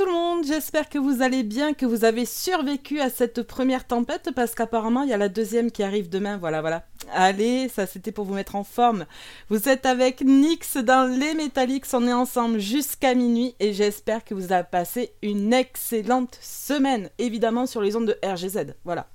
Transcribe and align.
Tout 0.00 0.06
le 0.06 0.12
monde, 0.12 0.46
j'espère 0.46 0.88
que 0.88 0.98
vous 0.98 1.20
allez 1.20 1.42
bien, 1.42 1.74
que 1.74 1.84
vous 1.84 2.06
avez 2.06 2.24
survécu 2.24 3.00
à 3.00 3.10
cette 3.10 3.42
première 3.42 3.86
tempête 3.86 4.30
parce 4.34 4.54
qu'apparemment 4.54 5.02
il 5.02 5.10
y 5.10 5.12
a 5.12 5.18
la 5.18 5.28
deuxième 5.28 5.70
qui 5.70 5.82
arrive 5.82 6.08
demain, 6.08 6.38
voilà 6.38 6.62
voilà. 6.62 6.86
Allez, 7.12 7.68
ça 7.68 7.86
c'était 7.86 8.10
pour 8.10 8.24
vous 8.24 8.32
mettre 8.32 8.56
en 8.56 8.64
forme. 8.64 9.04
Vous 9.50 9.68
êtes 9.68 9.84
avec 9.84 10.22
Nix 10.22 10.78
dans 10.78 11.04
les 11.04 11.34
Métalliques, 11.34 11.84
on 11.92 12.08
est 12.08 12.14
ensemble 12.14 12.60
jusqu'à 12.60 13.14
minuit 13.14 13.54
et 13.60 13.74
j'espère 13.74 14.24
que 14.24 14.32
vous 14.32 14.52
avez 14.52 14.64
passé 14.64 15.12
une 15.20 15.52
excellente 15.52 16.38
semaine, 16.40 17.10
évidemment 17.18 17.66
sur 17.66 17.82
les 17.82 17.94
ondes 17.94 18.06
de 18.06 18.16
RGZ, 18.26 18.72
voilà. 18.84 19.06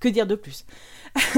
Que 0.00 0.08
dire 0.08 0.26
de 0.26 0.34
plus? 0.34 0.66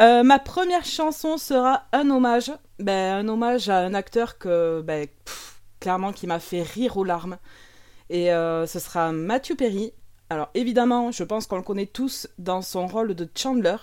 Euh, 0.00 0.22
ma 0.22 0.38
première 0.38 0.84
chanson 0.84 1.38
sera 1.38 1.88
un 1.92 2.08
hommage, 2.08 2.52
ben, 2.78 3.16
un 3.16 3.28
hommage 3.28 3.68
à 3.68 3.78
un 3.78 3.94
acteur 3.94 4.38
que, 4.38 4.80
ben, 4.80 5.08
clairement 5.80 6.12
qui 6.12 6.28
m'a 6.28 6.38
fait 6.38 6.62
rire 6.62 6.98
aux 6.98 7.02
larmes. 7.02 7.36
Et 8.10 8.32
euh, 8.32 8.66
ce 8.66 8.78
sera 8.78 9.12
Matthew 9.12 9.56
Perry. 9.56 9.92
Alors 10.30 10.50
évidemment, 10.54 11.10
je 11.10 11.24
pense 11.24 11.46
qu'on 11.46 11.56
le 11.56 11.62
connaît 11.62 11.86
tous 11.86 12.28
dans 12.38 12.62
son 12.62 12.86
rôle 12.86 13.14
de 13.14 13.28
Chandler. 13.34 13.76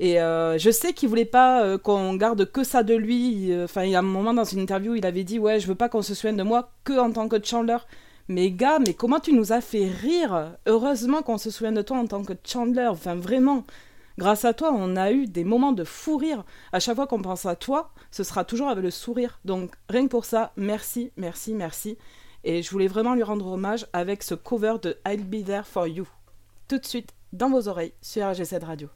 Et 0.00 0.20
euh, 0.20 0.58
je 0.58 0.70
sais 0.70 0.92
qu'il 0.92 1.08
voulait 1.08 1.24
pas 1.24 1.62
euh, 1.62 1.78
qu'on 1.78 2.14
garde 2.14 2.50
que 2.50 2.64
ça 2.64 2.82
de 2.82 2.94
lui. 2.94 3.52
Enfin, 3.62 3.84
il 3.84 3.90
y 3.90 3.96
a 3.96 4.00
un 4.00 4.02
moment 4.02 4.34
dans 4.34 4.44
une 4.44 4.60
interview, 4.60 4.94
il 4.94 5.06
avait 5.06 5.24
dit 5.24 5.38
ouais, 5.38 5.60
je 5.60 5.66
veux 5.66 5.74
pas 5.74 5.88
qu'on 5.88 6.02
se 6.02 6.14
souvienne 6.14 6.36
de 6.36 6.42
moi 6.42 6.70
que 6.84 6.98
en 6.98 7.12
tant 7.12 7.28
que 7.28 7.42
Chandler. 7.44 7.78
Mais 8.28 8.50
gars, 8.50 8.78
mais 8.78 8.94
comment 8.94 9.20
tu 9.20 9.32
nous 9.34 9.52
as 9.52 9.60
fait 9.60 9.86
rire? 9.86 10.56
Heureusement 10.66 11.22
qu'on 11.22 11.38
se 11.38 11.50
souvient 11.50 11.72
de 11.72 11.82
toi 11.82 11.98
en 11.98 12.06
tant 12.06 12.24
que 12.24 12.32
Chandler. 12.44 12.86
Enfin, 12.86 13.14
vraiment. 13.14 13.64
Grâce 14.16 14.44
à 14.44 14.54
toi, 14.54 14.72
on 14.72 14.94
a 14.96 15.10
eu 15.10 15.26
des 15.26 15.42
moments 15.42 15.72
de 15.72 15.82
fou 15.82 16.16
rire. 16.16 16.44
À 16.72 16.78
chaque 16.78 16.94
fois 16.94 17.06
qu'on 17.08 17.20
pense 17.20 17.46
à 17.46 17.56
toi, 17.56 17.90
ce 18.12 18.22
sera 18.22 18.44
toujours 18.44 18.68
avec 18.68 18.84
le 18.84 18.90
sourire. 18.90 19.40
Donc 19.44 19.72
rien 19.88 20.04
que 20.04 20.10
pour 20.10 20.24
ça, 20.24 20.52
merci, 20.56 21.10
merci, 21.16 21.52
merci. 21.52 21.98
Et 22.46 22.62
je 22.62 22.70
voulais 22.70 22.88
vraiment 22.88 23.14
lui 23.14 23.22
rendre 23.22 23.46
hommage 23.46 23.86
avec 23.94 24.22
ce 24.22 24.34
cover 24.34 24.74
de 24.82 24.98
I'll 25.08 25.24
Be 25.24 25.42
There 25.44 25.64
For 25.64 25.86
You. 25.86 26.06
Tout 26.68 26.78
de 26.78 26.84
suite, 26.84 27.14
dans 27.32 27.48
vos 27.48 27.68
oreilles, 27.68 27.94
sur 28.02 28.22
RG7 28.22 28.64
Radio. 28.64 28.88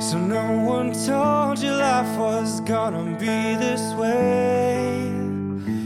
So 0.00 0.18
no 0.18 0.64
one 0.66 0.92
told 1.06 1.58
you 1.58 1.70
life 1.70 2.18
was 2.18 2.60
gonna 2.62 3.14
be 3.18 3.56
this 3.58 3.94
way. 3.98 5.04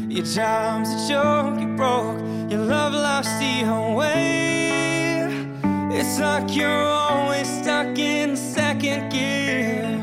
Your 0.08 0.24
job's 0.24 0.90
a 0.90 1.08
joke, 1.08 1.60
you 1.60 1.74
broke. 1.76 2.20
Your 2.50 2.60
love 2.60 2.92
life's 2.92 3.36
the 3.38 3.64
way. 3.96 5.18
It's 5.90 6.20
like 6.20 6.54
you're 6.54 6.68
always 6.68 7.48
stuck 7.48 7.98
in 7.98 8.36
second 8.36 9.10
gear. 9.10 9.97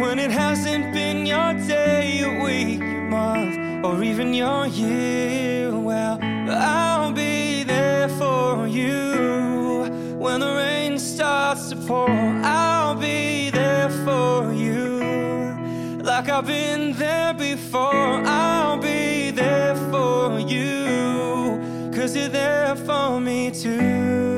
When 0.00 0.20
it 0.20 0.30
hasn't 0.30 0.94
been 0.94 1.26
your 1.26 1.54
day, 1.66 2.18
your 2.18 2.44
week, 2.44 2.78
your 2.78 3.08
month, 3.10 3.84
or 3.84 4.04
even 4.04 4.32
your 4.32 4.68
year, 4.68 5.76
well, 5.76 6.20
I'll 6.22 7.10
be 7.12 7.64
there 7.64 8.08
for 8.10 8.68
you. 8.68 9.90
When 10.16 10.38
the 10.38 10.54
rain 10.54 11.00
starts 11.00 11.70
to 11.70 11.76
pour, 11.76 12.08
I'll 12.08 12.94
be 12.94 13.50
there 13.50 13.90
for 14.04 14.52
you. 14.52 15.98
Like 16.00 16.28
I've 16.28 16.46
been 16.46 16.92
there 16.92 17.34
before, 17.34 18.22
I'll 18.24 18.78
be 18.78 19.32
there 19.32 19.74
for 19.90 20.38
you. 20.38 21.90
Cause 21.92 22.14
you're 22.14 22.28
there 22.28 22.76
for 22.76 23.20
me 23.20 23.50
too. 23.50 24.37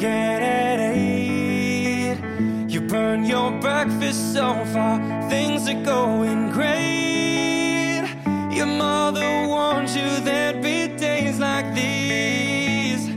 Began 0.00 0.42
at 0.42 0.80
8. 0.80 2.70
You 2.70 2.80
burn 2.80 3.22
your 3.26 3.50
breakfast 3.60 4.32
so 4.32 4.64
far, 4.72 4.98
things 5.28 5.68
are 5.68 5.84
going 5.84 6.50
great. 6.52 8.08
Your 8.50 8.64
mother 8.64 9.46
warned 9.46 9.90
you 9.90 10.08
there'd 10.20 10.62
be 10.62 10.88
days 10.96 11.38
like 11.38 11.74
these. 11.74 13.10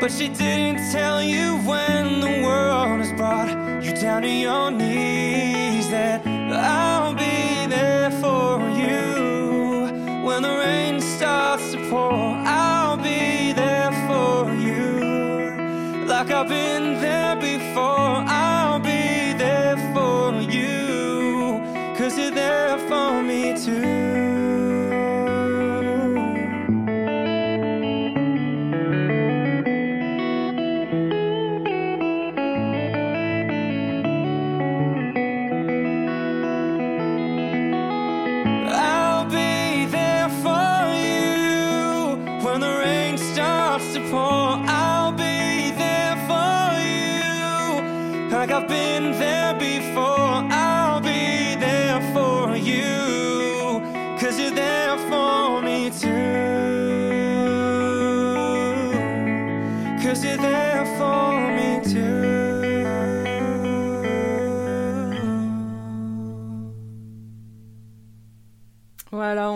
But 0.00 0.12
she 0.12 0.28
didn't 0.28 0.92
tell 0.92 1.20
you 1.20 1.56
when 1.68 2.20
the 2.20 2.44
world 2.46 3.00
has 3.00 3.12
brought 3.14 3.82
you 3.82 3.92
down 3.92 4.22
to 4.22 4.30
your 4.30 4.70
knees 4.70 5.90
that 5.90 6.24
I'll 6.24 7.12
be 7.12 7.66
there 7.66 8.12
for 8.22 8.60
you 8.70 10.22
when 10.24 10.42
the 10.42 10.54
rain 10.64 11.00
starts 11.00 11.72
to 11.72 11.90
pour. 11.90 12.39
I've 16.40 16.48
been 16.48 16.98
there 17.02 17.36
before. 17.36 18.24
I'll 18.26 18.59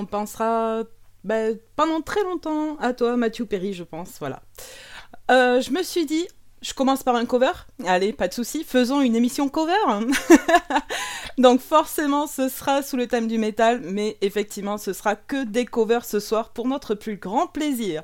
on 0.05 0.07
pensera 0.07 0.83
ben, 1.25 1.59
pendant 1.77 2.03
très 2.03 2.23
longtemps 2.23 2.77
à 2.77 2.93
toi, 2.93 3.17
Mathieu 3.17 3.47
Perry, 3.47 3.73
je 3.73 3.85
pense. 3.85 4.19
Voilà. 4.19 4.43
Euh, 5.31 5.63
je 5.63 5.71
me 5.71 5.83
suis 5.83 6.05
dit, 6.05 6.29
je 6.61 6.75
commence 6.75 7.03
par 7.03 7.17
un 7.17 7.25
cover. 7.25 7.53
Allez, 7.87 8.13
pas 8.13 8.29
de 8.29 8.35
souci, 8.35 8.65
faisons 8.65 9.01
une 9.01 9.17
émission 9.17 9.49
cover. 9.49 9.73
Donc 11.39 11.61
forcément, 11.61 12.27
ce 12.27 12.51
sera 12.51 12.83
sous 12.83 12.99
le 12.99 13.07
thème 13.07 13.29
du 13.29 13.39
métal, 13.39 13.81
mais 13.83 14.19
effectivement, 14.21 14.77
ce 14.77 14.93
sera 14.93 15.17
que 15.17 15.45
des 15.45 15.65
covers 15.65 16.05
ce 16.05 16.21
soir 16.21 16.51
pour 16.51 16.69
notre 16.69 16.95
plus 16.95 17.17
grand 17.17 17.47
plaisir. 17.47 18.03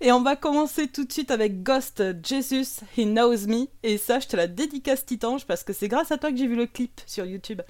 Et 0.00 0.10
on 0.10 0.22
va 0.22 0.34
commencer 0.34 0.88
tout 0.88 1.04
de 1.04 1.12
suite 1.12 1.30
avec 1.30 1.62
Ghost 1.62 2.02
Jesus, 2.24 2.80
He 2.98 3.04
Knows 3.04 3.46
Me. 3.46 3.68
Et 3.84 3.98
ça, 3.98 4.18
je 4.18 4.26
te 4.26 4.36
la 4.36 4.48
dédicace 4.48 5.06
Titange 5.06 5.46
parce 5.46 5.62
que 5.62 5.72
c'est 5.72 5.88
grâce 5.88 6.10
à 6.10 6.18
toi 6.18 6.32
que 6.32 6.36
j'ai 6.36 6.48
vu 6.48 6.56
le 6.56 6.66
clip 6.66 7.00
sur 7.06 7.24
YouTube. 7.24 7.62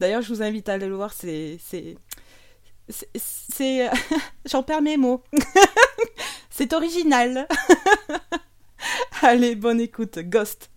D'ailleurs, 0.00 0.22
je 0.22 0.34
vous 0.34 0.42
invite 0.42 0.68
à 0.68 0.72
aller 0.72 0.88
le 0.88 0.96
voir, 0.96 1.12
c'est... 1.12 1.58
c'est... 3.14 3.90
J'en 4.46 4.62
perds 4.62 4.82
mes 4.82 4.96
mots. 4.96 5.22
c'est 6.50 6.72
original. 6.72 7.46
Allez, 9.22 9.54
bonne 9.54 9.80
écoute, 9.80 10.18
Ghost. 10.18 10.70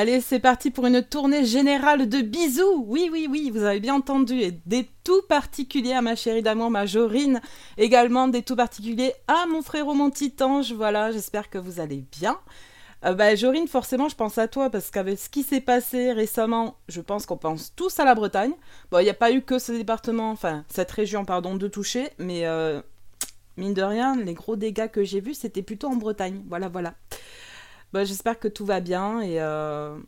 Allez, 0.00 0.22
c'est 0.22 0.40
parti 0.40 0.70
pour 0.70 0.86
une 0.86 1.02
tournée 1.02 1.44
générale 1.44 2.08
de 2.08 2.22
bisous. 2.22 2.86
Oui, 2.86 3.10
oui, 3.12 3.28
oui, 3.30 3.50
vous 3.50 3.64
avez 3.64 3.80
bien 3.80 3.96
entendu. 3.96 4.40
Et 4.40 4.58
des 4.64 4.88
tout 5.04 5.20
particuliers 5.28 5.92
à 5.92 6.00
ma 6.00 6.16
chérie 6.16 6.40
d'amour, 6.40 6.70
ma 6.70 6.86
Jorine. 6.86 7.42
Également 7.76 8.26
des 8.26 8.40
tout 8.40 8.56
particuliers 8.56 9.12
à 9.28 9.44
mon 9.44 9.60
frérot, 9.60 9.92
mon 9.92 10.08
titange. 10.08 10.72
Voilà, 10.72 11.12
j'espère 11.12 11.50
que 11.50 11.58
vous 11.58 11.80
allez 11.80 12.02
bien. 12.18 12.38
Euh, 13.04 13.12
bah, 13.12 13.34
Jorine, 13.34 13.68
forcément, 13.68 14.08
je 14.08 14.16
pense 14.16 14.38
à 14.38 14.48
toi 14.48 14.70
parce 14.70 14.90
qu'avec 14.90 15.18
ce 15.18 15.28
qui 15.28 15.42
s'est 15.42 15.60
passé 15.60 16.12
récemment, 16.12 16.76
je 16.88 17.02
pense 17.02 17.26
qu'on 17.26 17.36
pense 17.36 17.74
tous 17.76 18.00
à 18.00 18.06
la 18.06 18.14
Bretagne. 18.14 18.52
Bon, 18.90 19.00
il 19.00 19.04
n'y 19.04 19.10
a 19.10 19.14
pas 19.14 19.32
eu 19.32 19.42
que 19.42 19.58
ce 19.58 19.72
département, 19.72 20.30
enfin, 20.30 20.64
cette 20.70 20.92
région, 20.92 21.26
pardon, 21.26 21.56
de 21.56 21.68
toucher, 21.68 22.08
mais 22.16 22.46
euh, 22.46 22.80
mine 23.58 23.74
de 23.74 23.82
rien, 23.82 24.16
les 24.16 24.32
gros 24.32 24.56
dégâts 24.56 24.88
que 24.90 25.04
j'ai 25.04 25.20
vus, 25.20 25.34
c'était 25.34 25.60
plutôt 25.60 25.88
en 25.88 25.96
Bretagne. 25.96 26.42
Voilà, 26.48 26.70
voilà. 26.70 26.94
Bah, 27.92 28.04
j'espère 28.04 28.38
que 28.38 28.48
tout 28.48 28.64
va 28.64 28.80
bien 28.80 29.20
et, 29.20 29.40
euh, 29.40 29.98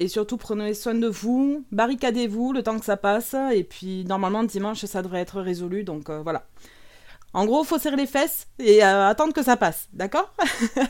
et 0.00 0.08
surtout 0.08 0.36
prenez 0.36 0.74
soin 0.74 0.94
de 0.94 1.06
vous, 1.06 1.64
barricadez-vous 1.70 2.52
le 2.52 2.62
temps 2.62 2.78
que 2.78 2.84
ça 2.84 2.96
passe 2.96 3.34
et 3.52 3.62
puis 3.62 4.04
normalement 4.04 4.42
dimanche 4.42 4.84
ça 4.84 5.02
devrait 5.02 5.20
être 5.20 5.40
résolu 5.40 5.84
donc 5.84 6.10
euh, 6.10 6.20
voilà. 6.22 6.46
En 7.34 7.44
gros, 7.44 7.62
faut 7.62 7.78
serrer 7.78 7.96
les 7.96 8.06
fesses 8.06 8.46
et 8.58 8.82
euh, 8.82 9.06
attendre 9.06 9.34
que 9.34 9.42
ça 9.42 9.58
passe, 9.58 9.88
d'accord? 9.92 10.34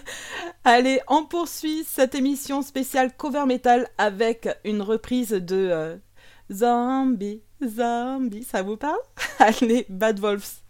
Allez, 0.65 1.01
on 1.09 1.25
poursuit 1.25 1.85
cette 1.85 2.15
émission 2.15 2.63
spéciale 2.63 3.13
cover 3.17 3.45
metal 3.45 3.89
avec 3.99 4.49
une 4.65 4.81
reprise 4.81 5.31
de 5.31 5.99
Zombie, 6.53 7.43
Zombie, 7.63 8.45
ça 8.45 8.63
vous 8.63 8.77
parle? 8.77 9.01
Allez, 9.41 9.85
Bad 9.89 10.21
Wolves. 10.21 10.63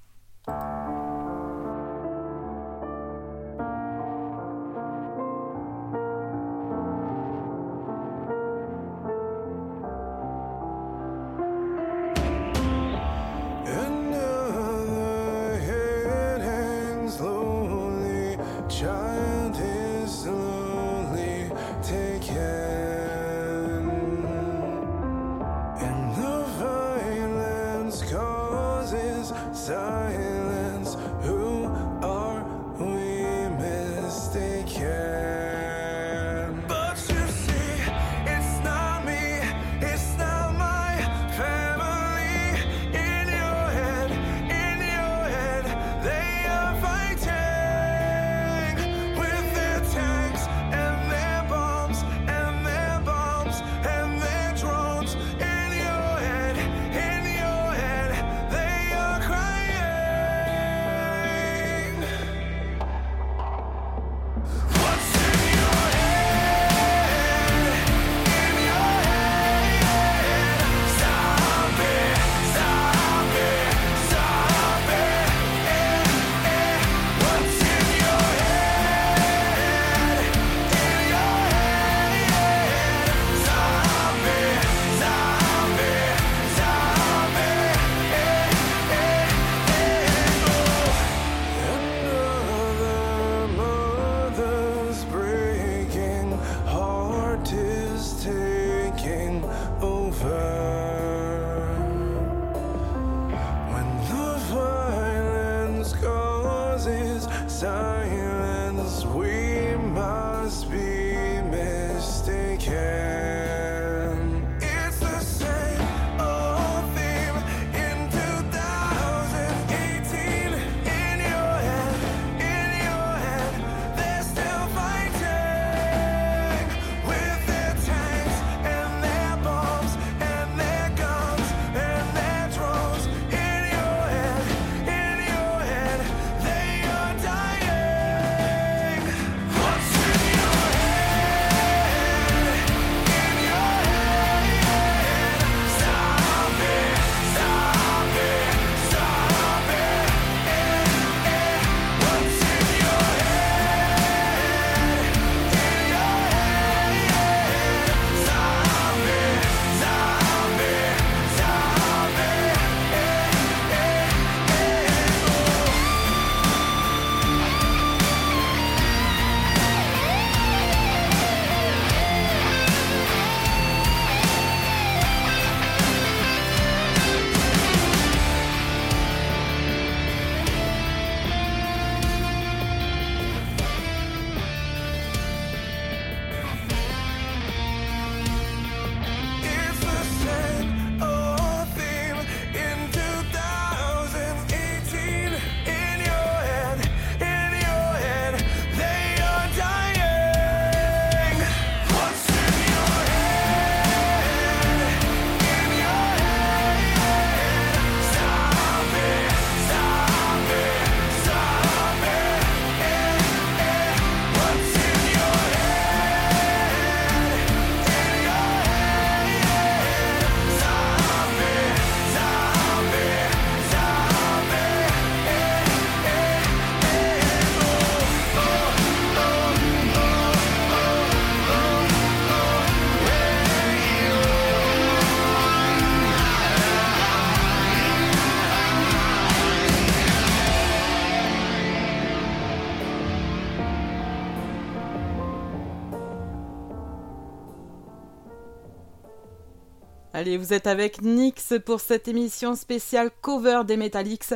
Vous 250.36 250.52
êtes 250.52 250.66
avec 250.66 251.00
Nix 251.00 251.54
pour 251.64 251.80
cette 251.80 252.08
émission 252.08 252.54
spéciale 252.54 253.10
cover 253.22 253.62
des 253.66 253.76
Metallics. 253.76 254.34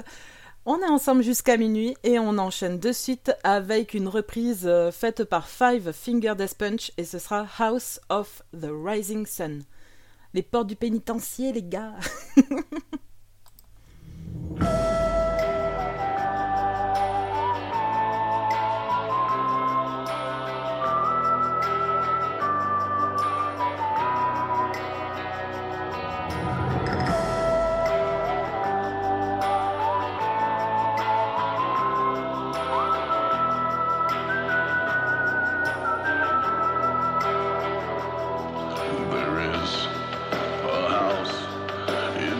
On 0.64 0.78
est 0.78 0.88
ensemble 0.88 1.22
jusqu'à 1.22 1.56
minuit 1.56 1.96
et 2.02 2.18
on 2.18 2.38
enchaîne 2.38 2.78
de 2.78 2.92
suite 2.92 3.32
avec 3.44 3.92
une 3.92 4.08
reprise 4.08 4.62
euh, 4.64 4.90
faite 4.90 5.24
par 5.24 5.48
Five 5.48 5.92
Finger 5.92 6.34
Death 6.36 6.54
Punch 6.54 6.92
et 6.96 7.04
ce 7.04 7.18
sera 7.18 7.46
House 7.58 8.00
of 8.08 8.42
the 8.54 8.70
Rising 8.72 9.26
Sun. 9.26 9.64
Les 10.32 10.42
portes 10.42 10.68
du 10.68 10.76
pénitencier, 10.76 11.52
les 11.52 11.64
gars 11.64 11.94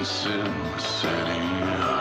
sun 0.04 0.78
setting 0.78 1.91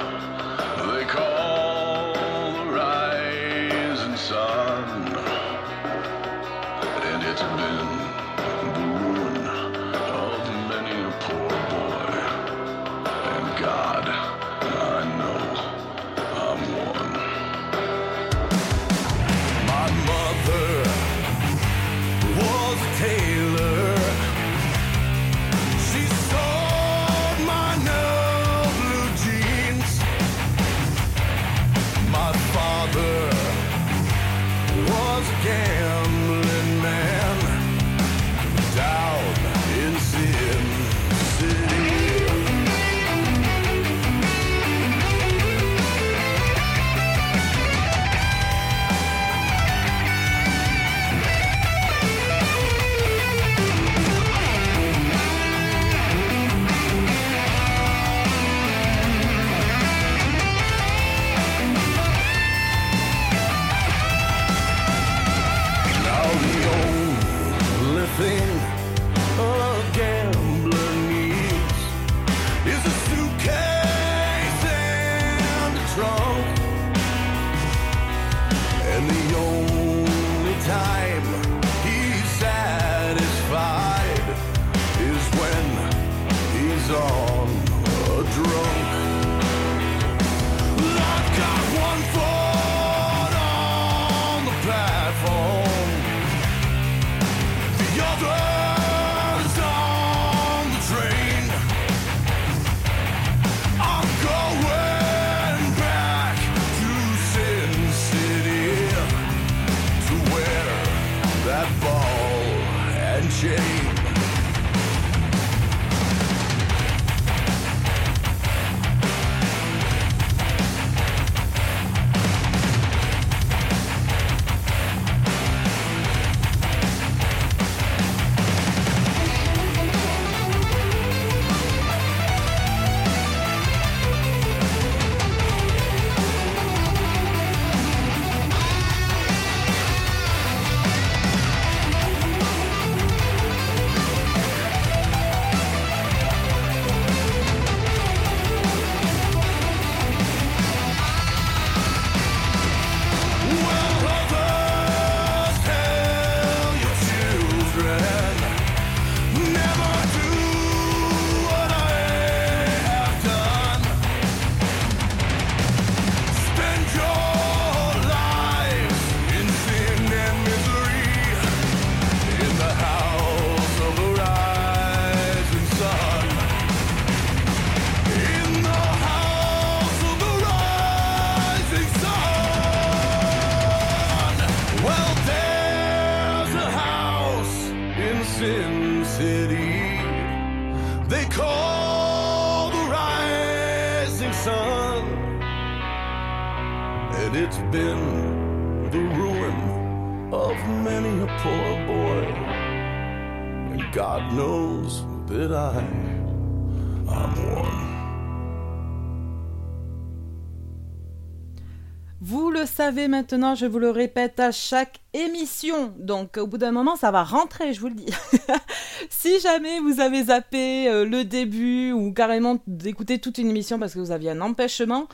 maintenant, 212.91 213.55
je 213.55 213.65
vous 213.65 213.79
le 213.79 213.89
répète 213.89 214.39
à 214.39 214.51
chaque 214.51 214.99
émission. 215.13 215.93
Donc 215.97 216.37
au 216.37 216.47
bout 216.47 216.57
d'un 216.57 216.71
moment, 216.71 216.95
ça 216.95 217.11
va 217.11 217.23
rentrer, 217.23 217.73
je 217.73 217.79
vous 217.79 217.87
le 217.87 217.95
dis. 217.95 218.13
si 219.09 219.39
jamais 219.39 219.79
vous 219.79 219.99
avez 219.99 220.25
zappé 220.25 220.87
euh, 220.87 221.05
le 221.05 221.23
début 221.23 221.91
ou 221.91 222.13
carrément 222.13 222.59
d'écouter 222.67 223.19
toute 223.19 223.37
une 223.37 223.49
émission 223.49 223.79
parce 223.79 223.93
que 223.93 223.99
vous 223.99 224.11
aviez 224.11 224.31
un 224.31 224.41
empêchement, 224.41 225.07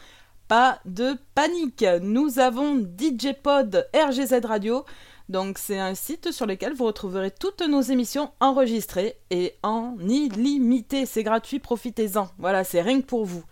pas 0.48 0.80
de 0.86 1.18
panique. 1.36 1.86
Nous 2.02 2.40
avons 2.40 2.78
DJ 2.78 3.34
Pod 3.42 3.88
RGZ 3.94 4.46
Radio. 4.46 4.84
Donc 5.30 5.58
c'est 5.58 5.80
un 5.80 5.94
site 5.94 6.32
sur 6.32 6.46
lequel 6.46 6.74
vous 6.74 6.86
retrouverez 6.86 7.32
toutes 7.32 7.62
nos 7.62 7.82
émissions 7.82 8.32
enregistrées 8.40 9.18
et 9.30 9.56
en 9.62 9.96
illimité. 10.00 11.06
C'est 11.06 11.24
gratuit, 11.24 11.60
profitez-en. 11.60 12.30
Voilà, 12.40 12.64
c'est 12.64 12.82
rien 12.82 13.02
que 13.02 13.06
pour 13.06 13.26
vous. 13.26 13.44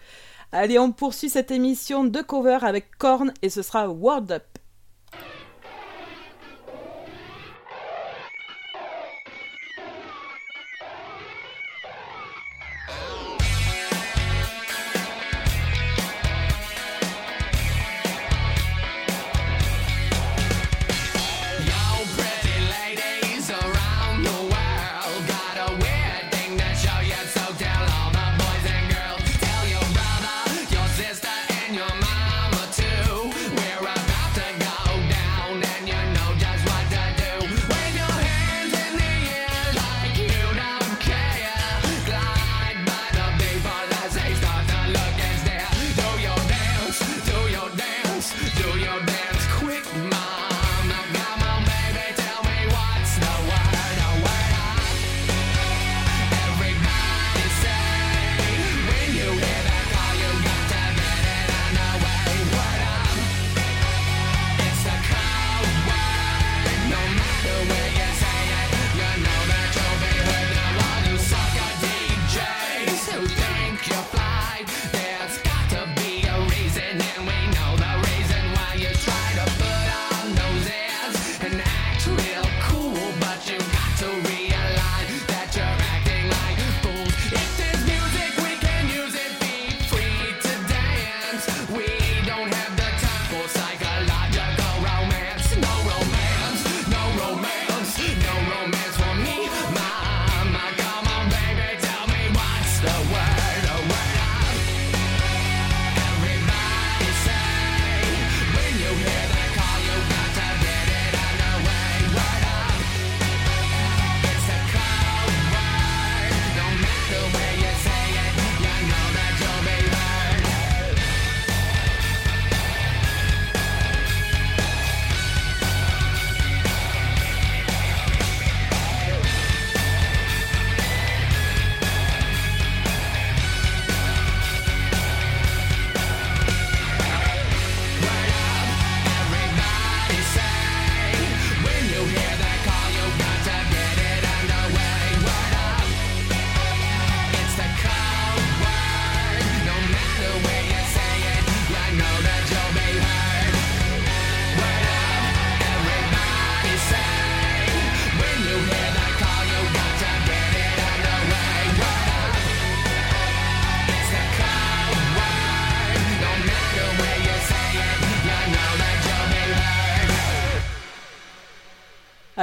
Allez, 0.52 0.80
on 0.80 0.92
poursuit 0.92 1.30
cette 1.30 1.52
émission 1.52 2.04
de 2.04 2.22
cover 2.22 2.60
avec 2.62 2.98
Korn 2.98 3.34
et 3.42 3.50
ce 3.50 3.62
sera 3.62 3.90
World 3.90 4.32
Up. 4.32 4.44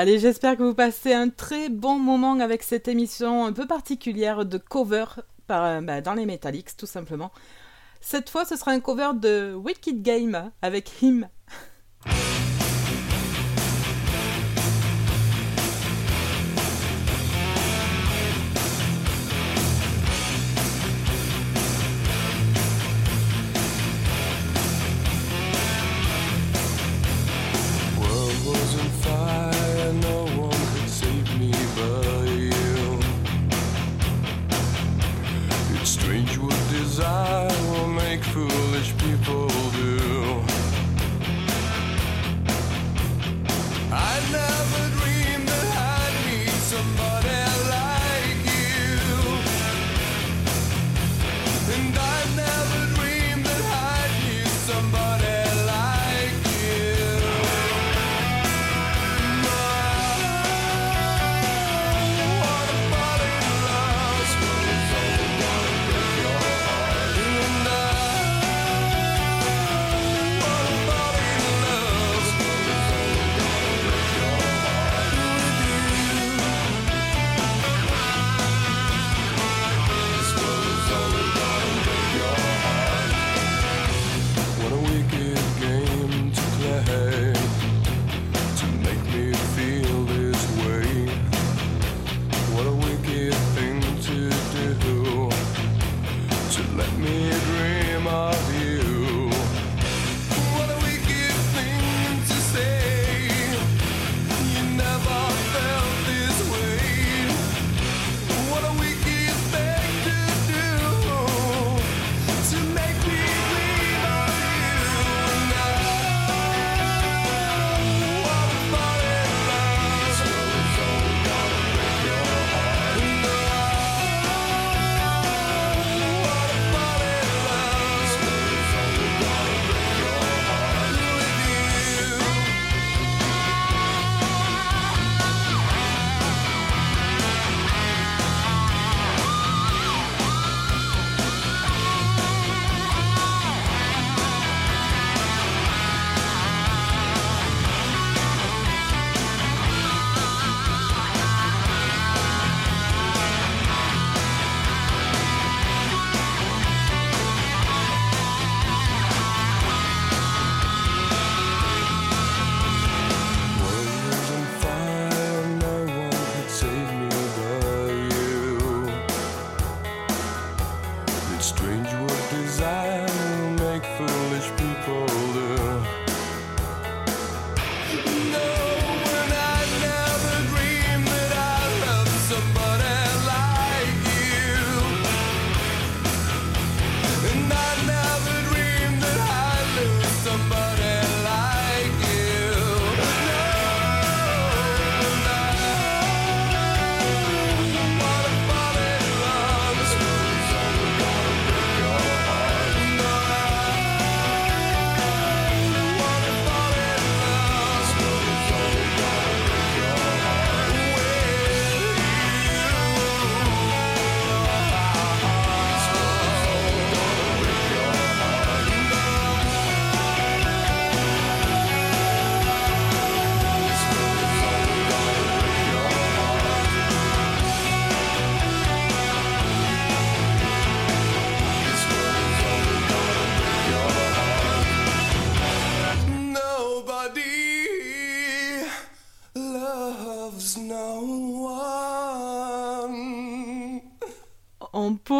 Allez, 0.03 0.19
j'espère 0.19 0.57
que 0.57 0.65
vous 0.65 0.75
passez 0.75 1.13
un 1.13 1.29
très 1.29 1.69
bon 1.69 1.97
moment 1.97 2.41
avec 2.41 2.65
cette 2.65 2.89
émission 2.89 3.45
un 3.45 3.53
peu 3.53 3.69
particulière 3.69 4.45
de 4.45 4.59
cover 4.59 5.05
par, 5.47 5.81
bah, 5.81 6.01
dans 6.01 6.15
les 6.15 6.27
Metallics, 6.27 6.77
tout 6.77 6.87
simplement. 6.87 7.31
Cette 8.01 8.29
fois, 8.29 8.45
ce 8.45 8.57
sera 8.57 8.73
un 8.73 8.81
cover 8.81 9.11
de 9.15 9.55
Wicked 9.55 10.03
Game 10.03 10.51
avec 10.61 11.01
Him. 11.03 11.29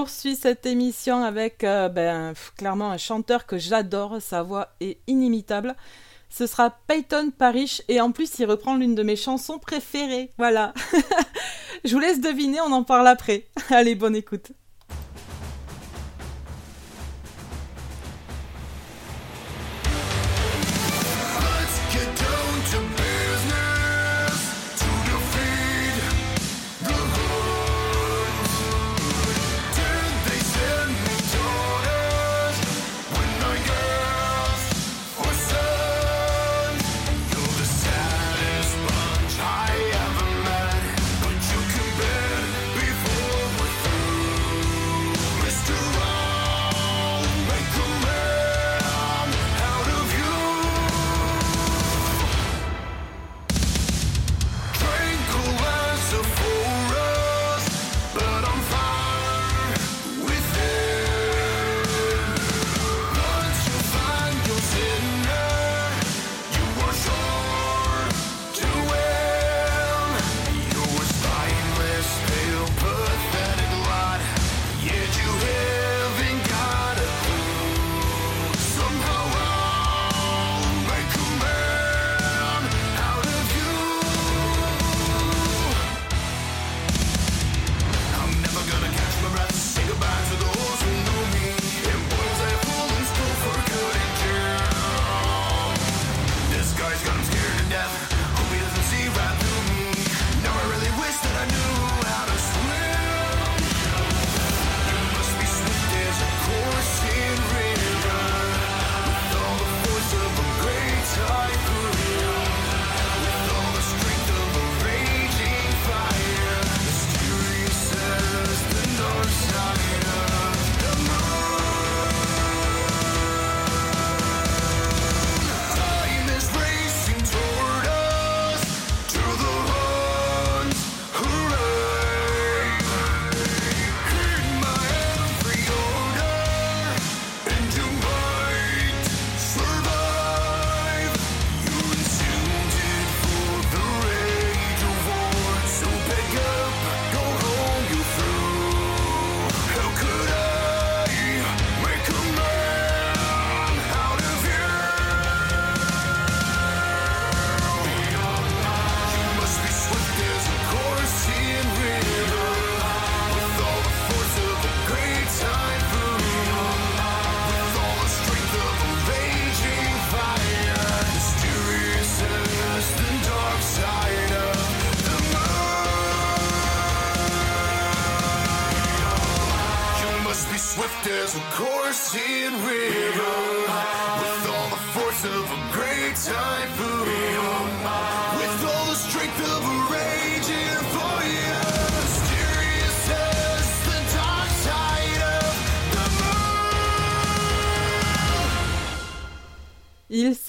Poursuit 0.03 0.35
cette 0.35 0.67
émission 0.67 1.23
avec 1.23 1.63
euh, 1.63 1.89
ben, 1.89 2.35
clairement 2.59 2.91
un 2.91 2.97
chanteur 2.97 3.47
que 3.47 3.57
j'adore, 3.57 4.21
sa 4.21 4.43
voix 4.43 4.71
est 4.81 4.99
inimitable. 5.07 5.77
Ce 6.29 6.49
sera 6.49 6.77
Peyton 6.89 7.31
Parrish 7.31 7.83
et 7.87 8.01
en 8.01 8.11
plus 8.11 8.37
il 8.41 8.47
reprend 8.47 8.75
l'une 8.75 8.97
de 8.97 9.05
mes 9.05 9.15
chansons 9.15 9.61
préférées. 9.61 10.33
Voilà. 10.39 10.75
Je 11.85 11.95
vous 11.95 12.01
laisse 12.01 12.21
deviner, 12.21 12.61
on 12.63 12.73
en 12.73 12.83
parle 12.83 13.07
après. 13.07 13.47
Allez, 13.71 13.95
bonne 13.95 14.17
écoute. 14.17 14.51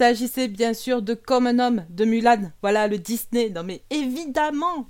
s'agissait 0.03 0.49
bien 0.49 0.73
sûr 0.73 1.01
de 1.01 1.13
Comme 1.13 1.47
un 1.47 1.59
homme 1.59 1.85
de 1.89 2.03
Mulan. 2.03 2.51
Voilà 2.61 2.89
le 2.89 2.97
Disney. 2.97 3.49
Non 3.49 3.63
mais 3.63 3.83
évidemment 3.89 4.89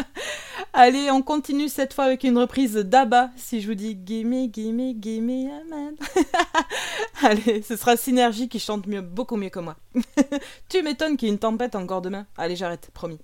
Allez, 0.74 1.10
on 1.10 1.22
continue 1.22 1.70
cette 1.70 1.94
fois 1.94 2.04
avec 2.04 2.24
une 2.24 2.36
reprise 2.36 2.74
d'Abba. 2.74 3.30
Si 3.36 3.62
je 3.62 3.68
vous 3.68 3.74
dis 3.74 3.98
Gimme, 4.04 4.52
Gimme, 4.52 5.00
Gimme, 5.00 5.50
Amen. 5.62 5.94
Allez, 7.22 7.62
ce 7.62 7.74
sera 7.74 7.96
Synergie 7.96 8.50
qui 8.50 8.58
chante 8.60 8.86
mieux, 8.86 9.00
beaucoup 9.00 9.36
mieux 9.36 9.48
que 9.48 9.60
moi. 9.60 9.76
tu 10.68 10.82
m'étonnes 10.82 11.16
qu'il 11.16 11.28
y 11.28 11.30
ait 11.30 11.34
une 11.34 11.40
tempête 11.40 11.74
encore 11.74 12.02
demain. 12.02 12.26
Allez, 12.36 12.54
j'arrête, 12.54 12.90
promis. 12.92 13.20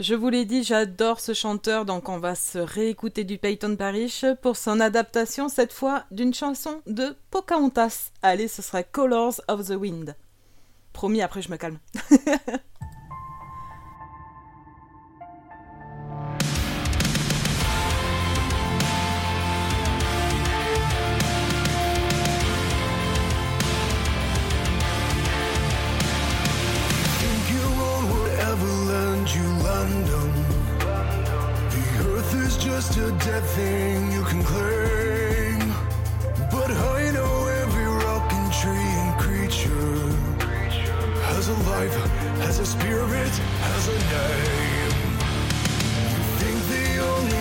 Je 0.00 0.14
vous 0.14 0.30
l'ai 0.30 0.46
dit, 0.46 0.64
j'adore 0.64 1.20
ce 1.20 1.34
chanteur, 1.34 1.84
donc 1.84 2.08
on 2.08 2.18
va 2.18 2.34
se 2.34 2.58
réécouter 2.58 3.22
du 3.24 3.36
Peyton 3.36 3.76
Parish 3.76 4.24
pour 4.40 4.56
son 4.56 4.80
adaptation, 4.80 5.50
cette 5.50 5.74
fois 5.74 6.04
d'une 6.10 6.32
chanson 6.32 6.80
de 6.86 7.14
Pocahontas. 7.30 8.10
Allez, 8.22 8.48
ce 8.48 8.62
sera 8.62 8.82
Colors 8.82 9.42
of 9.46 9.66
the 9.66 9.72
Wind. 9.72 10.16
Promis, 10.94 11.20
après 11.20 11.42
je 11.42 11.50
me 11.50 11.58
calme. 11.58 11.78
spirit 42.70 43.34
has 43.66 43.88
a 43.88 43.98
name. 44.14 45.10
You 46.12 46.22
think 46.38 46.56
the 46.70 46.86
only 47.02 47.39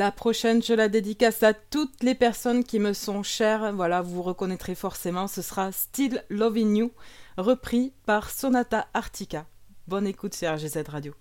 La 0.00 0.12
prochaine, 0.12 0.62
je 0.62 0.72
la 0.72 0.88
dédicace 0.88 1.42
à 1.42 1.52
toutes 1.52 2.02
les 2.02 2.14
personnes 2.14 2.64
qui 2.64 2.78
me 2.78 2.94
sont 2.94 3.22
chères. 3.22 3.70
Voilà, 3.74 4.00
vous 4.00 4.22
reconnaîtrez 4.22 4.74
forcément, 4.74 5.26
ce 5.28 5.42
sera 5.42 5.72
Still 5.72 6.24
Loving 6.30 6.74
You, 6.74 6.90
repris 7.36 7.92
par 8.06 8.30
Sonata 8.30 8.86
Artica. 8.94 9.44
Bonne 9.88 10.06
écoute 10.06 10.34
sur 10.34 10.50
RGZ 10.54 10.84
Radio. 10.88 11.12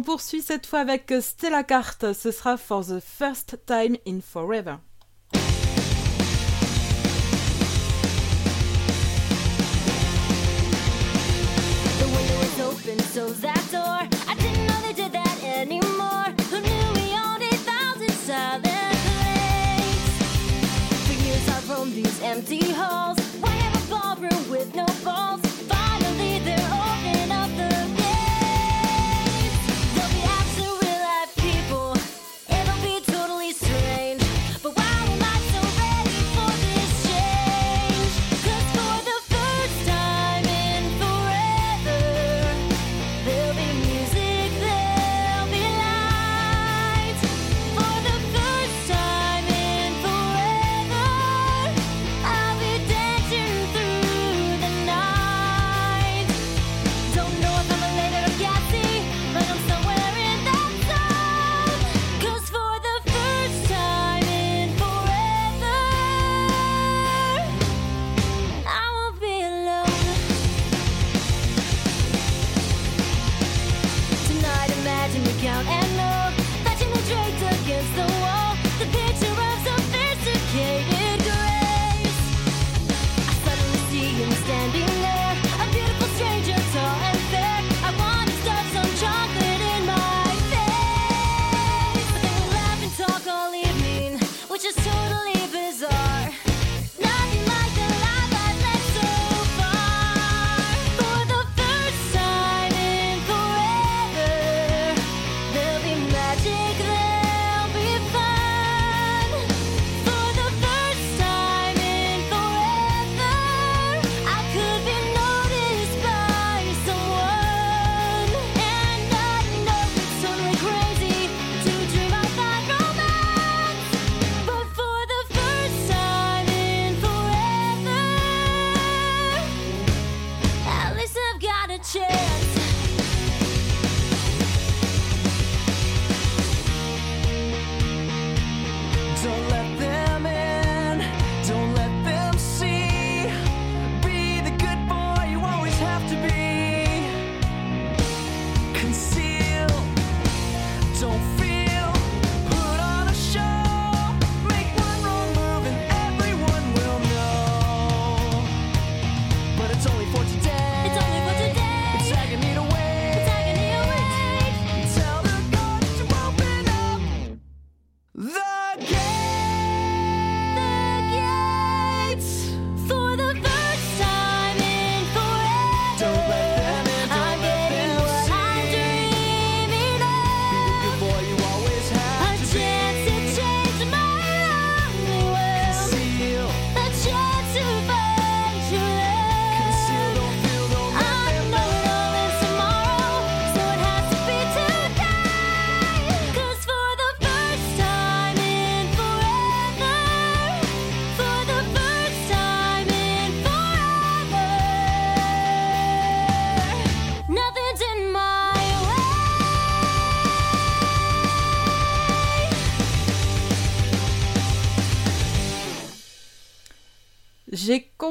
on 0.00 0.02
poursuit 0.02 0.40
cette 0.40 0.66
fois 0.66 0.78
avec 0.78 1.12
Stella 1.20 1.62
Carte. 1.62 2.14
Ce 2.14 2.30
sera 2.30 2.56
For 2.56 2.82
the 2.86 3.00
First 3.00 3.58
Time 3.66 3.98
in 4.06 4.20
Forever. 4.22 4.78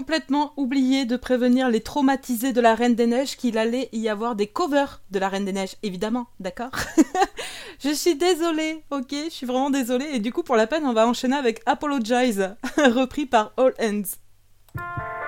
complètement 0.10 0.54
oublié 0.58 1.06
de 1.06 1.18
prévenir 1.18 1.70
les 1.70 1.82
traumatisés 1.82 2.52
de 2.52 2.60
la 2.62 2.74
Reine 2.74 2.96
des 2.96 3.06
Neiges 3.06 3.38
qu'il 3.38 3.60
allait 3.60 3.90
y 3.94 4.10
avoir 4.10 4.36
des 4.36 4.48
covers 4.48 5.04
de 5.12 5.20
la 5.20 5.30
Reine 5.30 5.46
des 5.46 5.54
Neiges, 5.54 5.76
évidemment, 5.84 6.26
d'accord 6.40 6.72
Je 7.80 7.94
suis 7.94 8.16
désolée, 8.16 8.84
ok 8.90 9.12
Je 9.12 9.30
suis 9.30 9.46
vraiment 9.46 9.70
désolée. 9.70 10.08
Et 10.12 10.20
du 10.20 10.34
coup, 10.34 10.42
pour 10.42 10.56
la 10.56 10.66
peine, 10.66 10.88
on 10.88 10.94
va 10.94 11.08
enchaîner 11.08 11.36
avec 11.36 11.62
Apologize, 11.68 12.56
repris 12.78 13.28
par 13.28 13.54
All 13.56 13.76
Ends. 13.80 15.19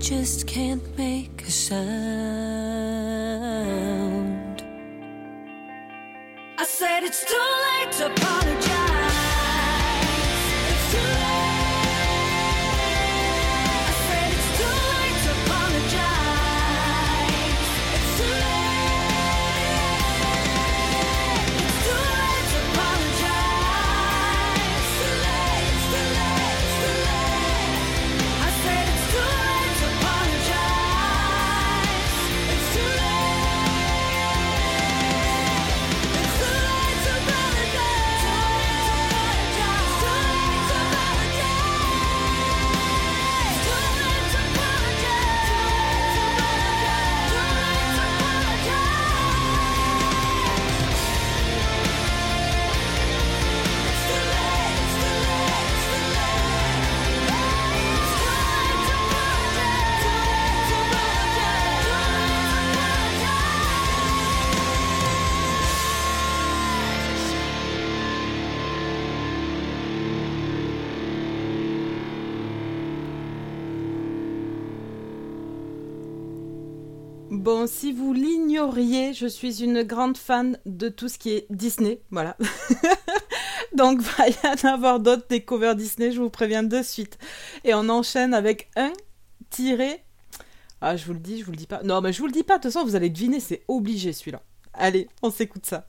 just 0.00 0.46
can't 0.46 0.82
je 78.76 79.26
suis 79.26 79.62
une 79.62 79.82
grande 79.82 80.18
fan 80.18 80.58
de 80.66 80.88
tout 80.88 81.08
ce 81.08 81.18
qui 81.18 81.30
est 81.30 81.46
Disney, 81.48 82.00
voilà. 82.10 82.36
Donc 83.74 84.00
il 84.00 84.32
va 84.44 84.50
y 84.50 84.64
en 84.64 84.68
avoir 84.68 85.00
d'autres 85.00 85.26
des 85.28 85.44
Disney, 85.74 86.12
je 86.12 86.20
vous 86.20 86.28
préviens 86.28 86.62
de 86.62 86.82
suite. 86.82 87.18
Et 87.64 87.72
on 87.72 87.88
enchaîne 87.88 88.34
avec 88.34 88.68
un 88.76 88.92
tiré. 89.48 90.02
Ah, 90.82 90.96
je 90.96 91.06
vous 91.06 91.14
le 91.14 91.20
dis, 91.20 91.40
je 91.40 91.44
vous 91.46 91.52
le 91.52 91.56
dis 91.56 91.66
pas. 91.66 91.82
Non, 91.84 92.02
mais 92.02 92.12
je 92.12 92.18
vous 92.20 92.26
le 92.26 92.32
dis 92.32 92.42
pas, 92.42 92.58
de 92.58 92.62
toute 92.62 92.72
façon, 92.72 92.84
vous 92.84 92.96
allez 92.96 93.08
deviner, 93.08 93.40
c'est 93.40 93.64
obligé 93.66 94.12
celui-là. 94.12 94.42
Allez, 94.74 95.08
on 95.22 95.30
s'écoute 95.30 95.64
ça. 95.64 95.88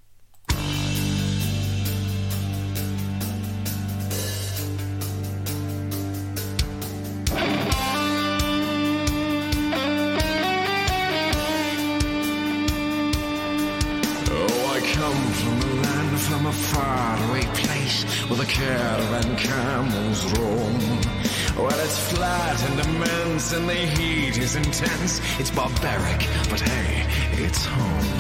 sense 23.48 23.60
and 23.60 23.70
the 23.70 24.02
heat 24.02 24.38
is 24.38 24.56
intense. 24.56 25.22
It's 25.39 25.52
barbaric, 25.52 26.20
but 26.50 26.60
hey, 26.60 27.06
it's 27.43 27.66
home. 27.66 28.20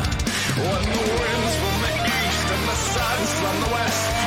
When 0.57 0.83
the 0.83 1.03
winds 1.19 1.55
from 1.61 1.77
the 1.83 1.93
east 2.17 2.47
and 2.55 2.63
the 2.67 2.75
suns 2.75 3.31
from 3.39 3.55
the 3.61 3.69
west 3.73 4.26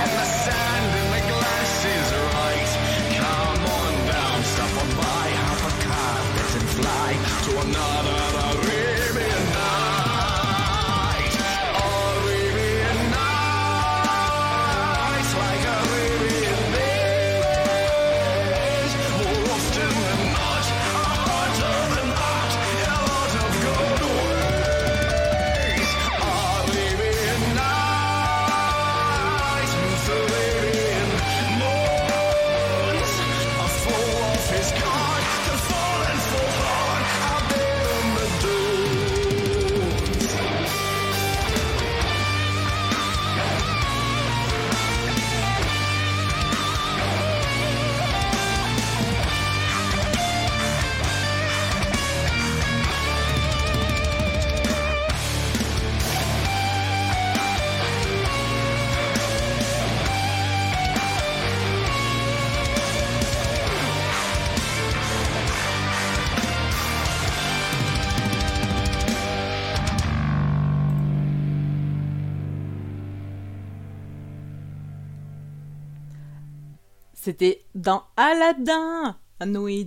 Dans 77.74 78.04
Aladdin, 78.16 79.16
Noé. 79.44 79.84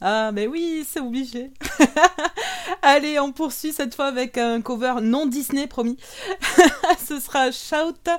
Ah, 0.00 0.30
mais 0.32 0.46
oui, 0.46 0.84
c'est 0.86 1.00
obligé. 1.00 1.50
Allez, 2.82 3.18
on 3.18 3.32
poursuit 3.32 3.72
cette 3.72 3.94
fois 3.94 4.06
avec 4.06 4.36
un 4.36 4.60
cover 4.60 4.96
non 5.00 5.26
Disney, 5.26 5.66
promis. 5.66 5.96
Ce 6.98 7.18
sera 7.18 7.50
Shout 7.50 8.10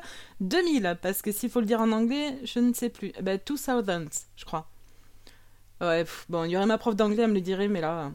2000, 0.42 0.98
parce 1.02 1.22
que 1.22 1.32
s'il 1.32 1.52
faut 1.52 1.60
le 1.60 1.68
dire 1.68 1.82
en 1.82 1.92
anglais, 1.92 2.40
je 2.44 2.60
ne 2.60 2.74
sais 2.74 2.90
plus. 2.90 3.12
Eh 3.18 3.22
ben, 3.22 3.40
2000, 3.46 4.08
je 4.36 4.46
crois. 4.46 4.68
Ouais, 5.80 6.06
bon, 6.30 6.46
il 6.46 6.52
y 6.52 6.58
aurait 6.58 6.66
ma 6.66 6.80
prof 6.80 6.96
d'anglais, 6.96 7.24
elle 7.24 7.30
me 7.30 7.36
le 7.36 7.42
dirait, 7.42 7.68
mais 7.68 7.82
là. 7.82 8.12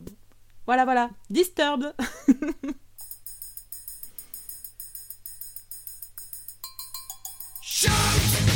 Voilà, 0.66 0.85
voilà. 0.85 1.11
Disturbed. 1.31 1.95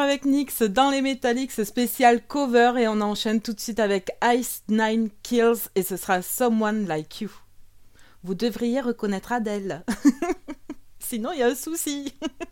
avec 0.00 0.24
Nyx 0.24 0.62
dans 0.62 0.90
les 0.90 1.02
Metallics 1.02 1.52
spécial 1.64 2.24
cover 2.26 2.74
et 2.78 2.88
on 2.88 3.00
enchaîne 3.00 3.40
tout 3.40 3.52
de 3.52 3.60
suite 3.60 3.80
avec 3.80 4.10
Ice 4.24 4.62
Nine 4.68 5.10
Kills 5.22 5.68
et 5.74 5.82
ce 5.82 5.96
sera 5.96 6.22
Someone 6.22 6.86
Like 6.86 7.20
You. 7.20 7.30
Vous 8.22 8.34
devriez 8.34 8.80
reconnaître 8.80 9.32
Adèle. 9.32 9.84
Sinon, 10.98 11.32
il 11.32 11.40
y 11.40 11.42
a 11.42 11.48
un 11.48 11.54
souci. 11.54 12.14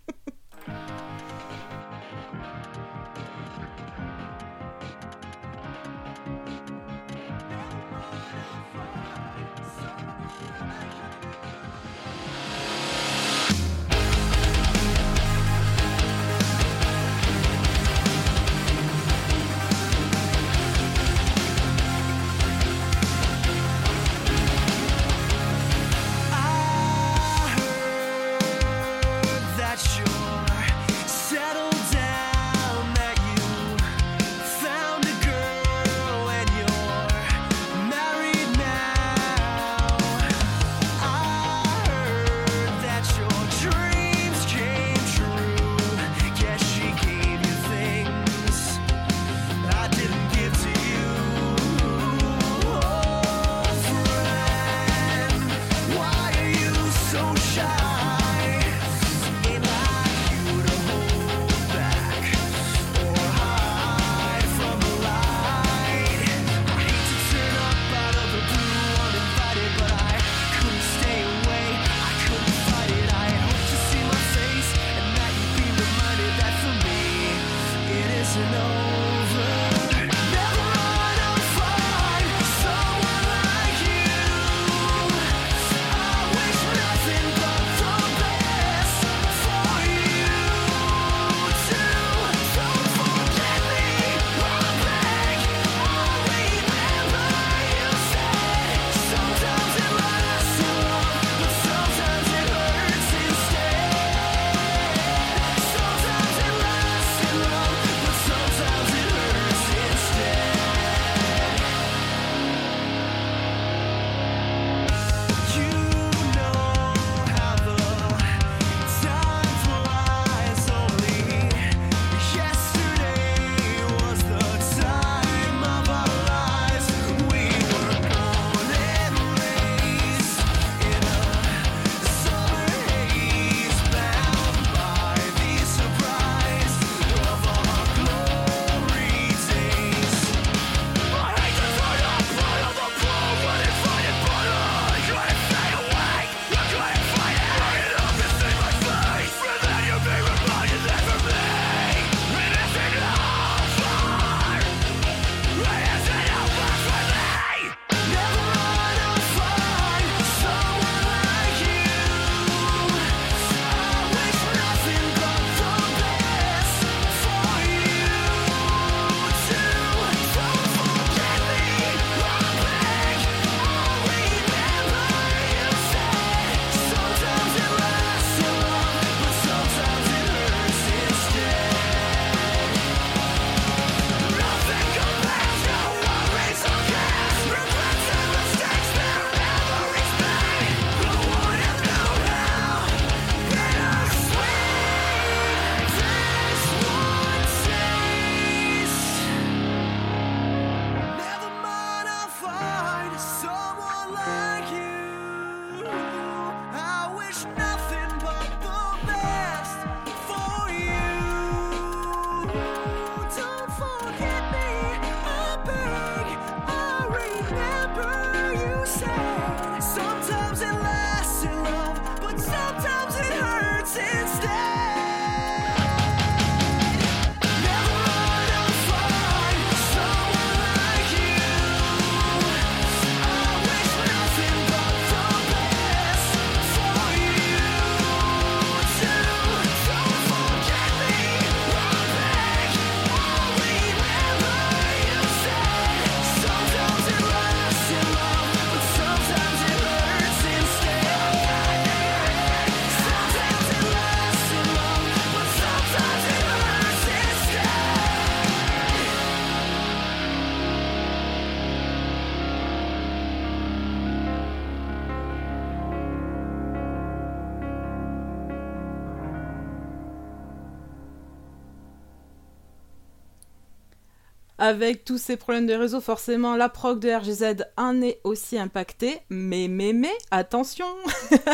avec 274.70 275.04
tous 275.04 275.18
ces 275.18 275.36
problèmes 275.36 275.66
de 275.66 275.74
réseau, 275.74 276.00
forcément, 276.00 276.54
la 276.54 276.68
proc 276.68 277.00
de 277.00 277.08
RGZ1 277.08 278.02
est 278.04 278.20
aussi 278.22 278.56
impactée. 278.56 279.18
Mais, 279.28 279.66
mais, 279.68 279.92
mais, 279.92 280.12
attention 280.30 280.86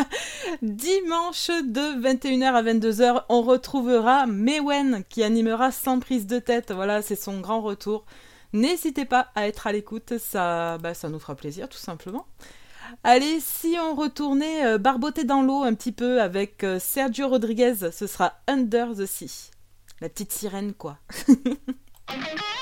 Dimanche 0.61 1.47
de 1.47 1.99
21h 1.99 2.53
à 2.53 2.61
22h, 2.61 3.23
on 3.29 3.41
retrouvera 3.41 4.27
Mewen 4.27 5.03
qui 5.09 5.23
animera 5.23 5.71
sans 5.71 5.99
prise 5.99 6.27
de 6.27 6.37
tête. 6.37 6.71
Voilà, 6.71 7.01
c'est 7.01 7.15
son 7.15 7.39
grand 7.39 7.61
retour. 7.61 8.05
N'hésitez 8.53 9.05
pas 9.05 9.29
à 9.33 9.47
être 9.47 9.65
à 9.65 9.71
l'écoute, 9.71 10.19
ça, 10.19 10.77
bah, 10.77 10.93
ça 10.93 11.09
nous 11.09 11.19
fera 11.19 11.33
plaisir 11.33 11.67
tout 11.67 11.79
simplement. 11.79 12.27
Allez, 13.03 13.39
si 13.39 13.75
on 13.81 13.95
retournait 13.95 14.65
euh, 14.65 14.77
barboter 14.77 15.23
dans 15.23 15.41
l'eau 15.41 15.63
un 15.63 15.73
petit 15.73 15.91
peu 15.91 16.21
avec 16.21 16.63
euh, 16.63 16.77
Sergio 16.77 17.27
Rodriguez, 17.27 17.91
ce 17.91 18.05
sera 18.05 18.35
Under 18.47 18.93
the 18.95 19.07
Sea. 19.07 19.49
La 20.01 20.09
petite 20.09 20.31
sirène, 20.31 20.73
quoi. 20.75 20.99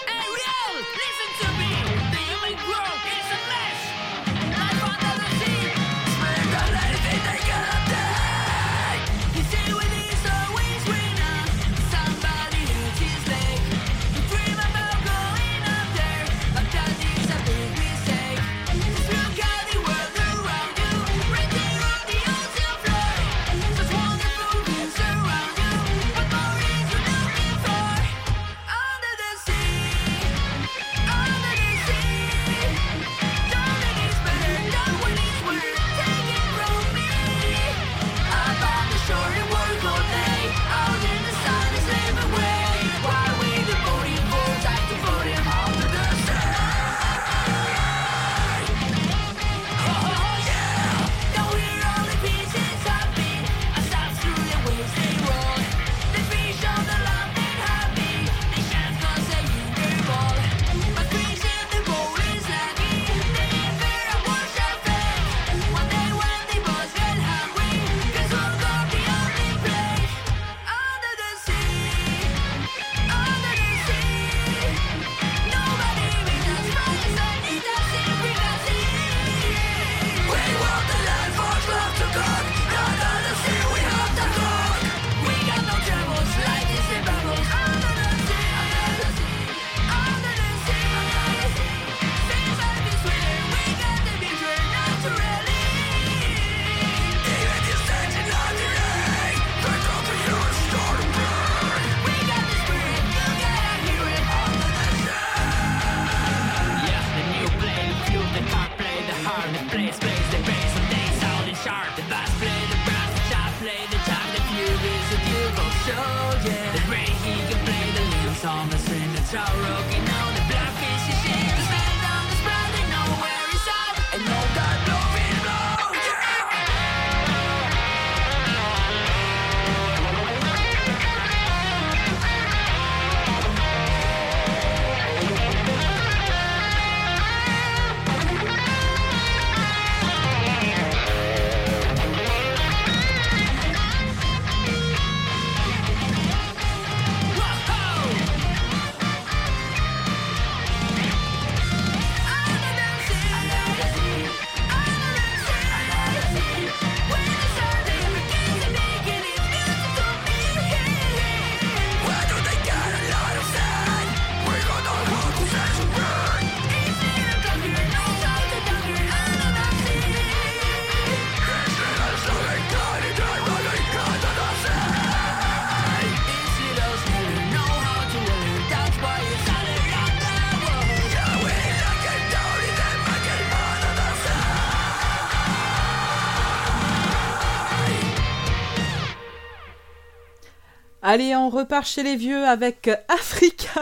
Allez, 191.15 191.33
on 191.33 191.49
repart 191.49 191.87
chez 191.87 192.03
les 192.03 192.17
vieux 192.17 192.43
avec 192.43 192.89
Africa. 193.07 193.81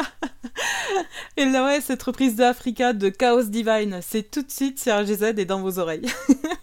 et 1.37 1.45
là, 1.45 1.65
ouais, 1.65 1.81
cette 1.81 2.03
reprise 2.03 2.35
de 2.35 2.43
Africa 2.43 2.93
de 2.93 3.09
Chaos 3.09 3.45
Divine, 3.45 4.01
c'est 4.03 4.29
tout 4.29 4.43
de 4.43 4.51
suite 4.51 4.79
sur 4.79 5.03
GZ 5.03 5.33
et 5.37 5.45
dans 5.45 5.59
vos 5.59 5.79
oreilles. 5.79 6.05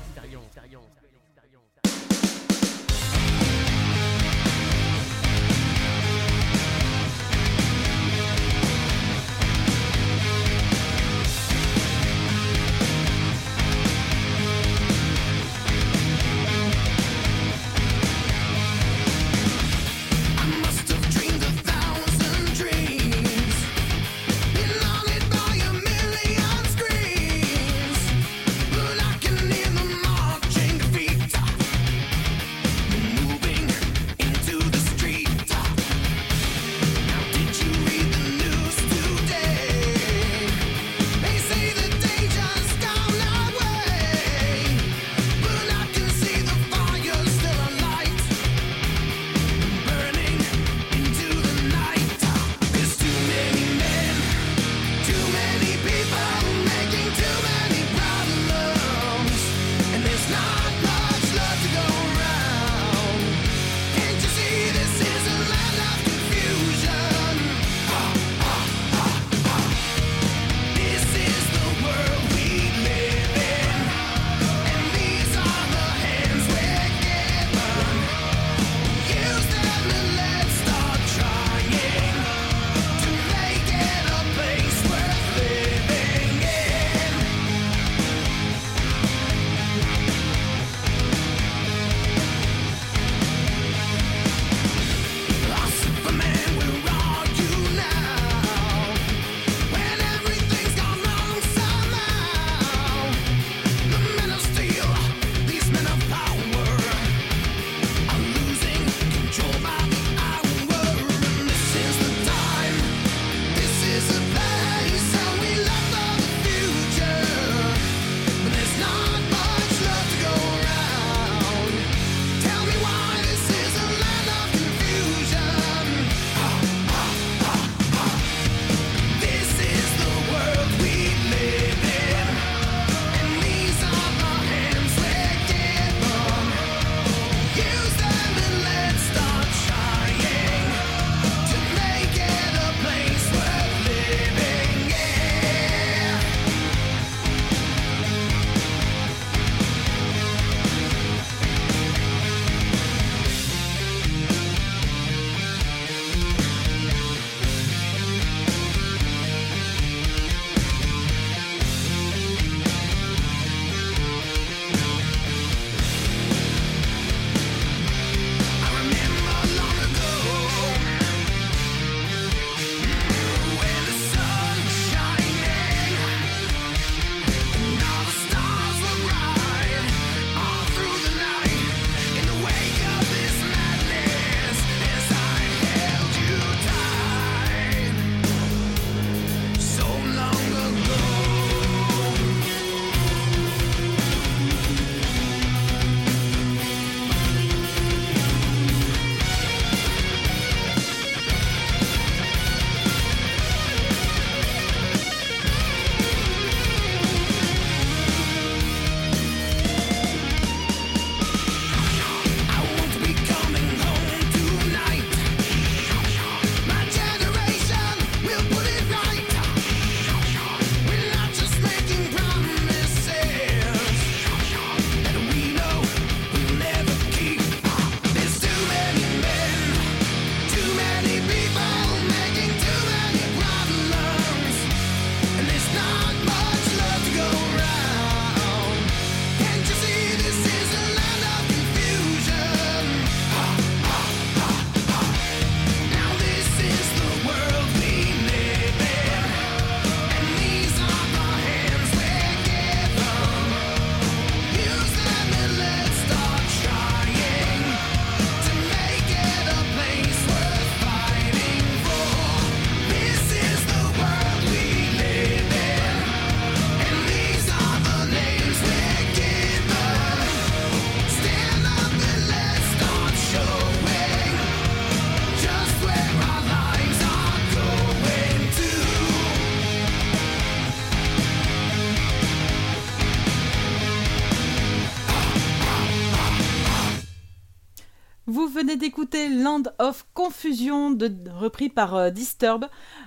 Land 289.13 289.63
of 289.79 290.05
Confusion, 290.13 290.91
de, 290.91 291.11
repris 291.29 291.69
par 291.69 291.95
euh, 291.95 292.09
Disturb. 292.09 292.65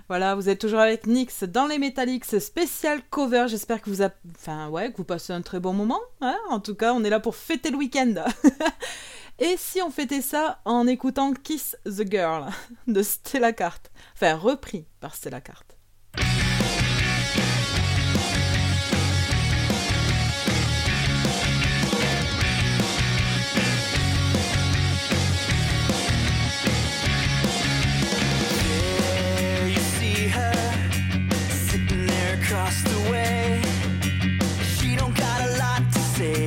Voilà, 0.09 0.35
vous 0.35 0.48
êtes 0.48 0.60
toujours 0.60 0.81
avec 0.81 1.06
Nyx 1.06 1.44
dans 1.44 1.66
les 1.66 1.78
Metallics 1.78 2.40
spécial 2.40 3.01
cover. 3.10 3.47
J'espère 3.48 3.81
que 3.81 3.90
vous, 3.90 5.05
passez 5.05 5.32
un 5.32 5.43
très 5.43 5.60
bon 5.60 5.72
moment. 5.72 6.01
Hein. 6.20 6.36
En 6.51 6.60
tout 6.60 6.74
cas, 6.74 6.93
on 6.93 7.05
est 7.05 7.10
là 7.10 7.20
pour 7.20 7.36
fêter 7.36 7.70
le 7.70 7.76
week-end. 7.76 8.14
Et 9.39 9.56
si 9.56 9.82
on 9.82 9.90
fêtait 9.90 10.22
ça 10.22 10.60
en 10.64 10.86
écoutant 10.86 11.32
Kiss 11.32 11.76
the 11.85 12.09
Girl 12.09 12.47
de 12.86 13.02
Stella 13.02 13.52
Carte, 13.52 13.90
enfin 14.14 14.36
repris 14.36 14.86
par 15.01 15.14
Stella 15.14 15.40
Carte. 15.40 15.76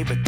but 0.03 0.26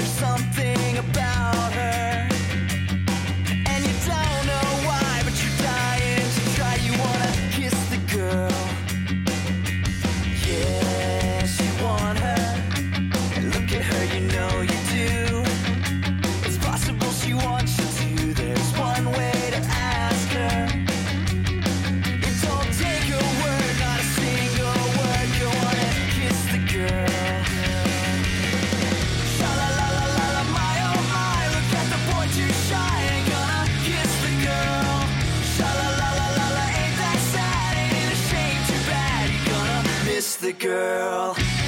the 40.42 40.54
girl. 40.54 41.59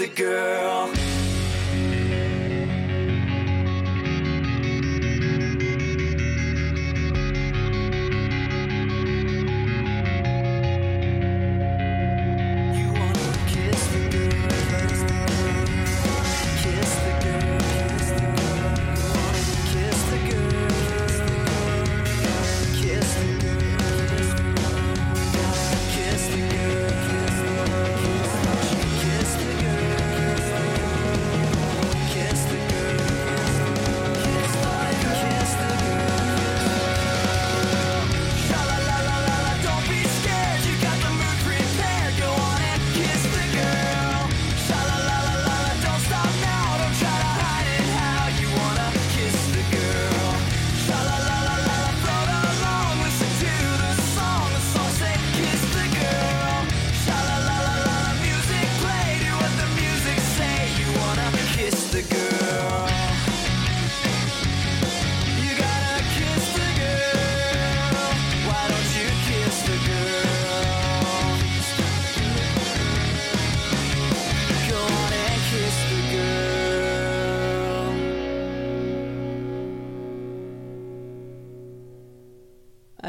the 0.00 0.06
girl. 0.06 1.09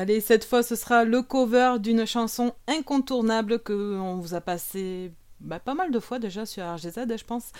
Allez, 0.02 0.20
cette 0.20 0.46
fois, 0.46 0.64
ce 0.64 0.76
sera 0.76 1.06
le 1.06 1.22
cover 1.22 1.76
d'une 1.80 2.08
chanson 2.08 2.56
incontournable 2.68 3.60
que 3.60 4.00
on 4.00 4.18
vous 4.18 4.34
a 4.34 4.42
passé 4.42 5.12
bah, 5.40 5.60
pas 5.60 5.76
mal 5.76 5.92
de 5.92 6.00
fois 6.00 6.18
déjà 6.18 6.48
sur 6.48 6.66
RGZ, 6.66 7.06
je 7.20 7.24
pense. 7.24 7.52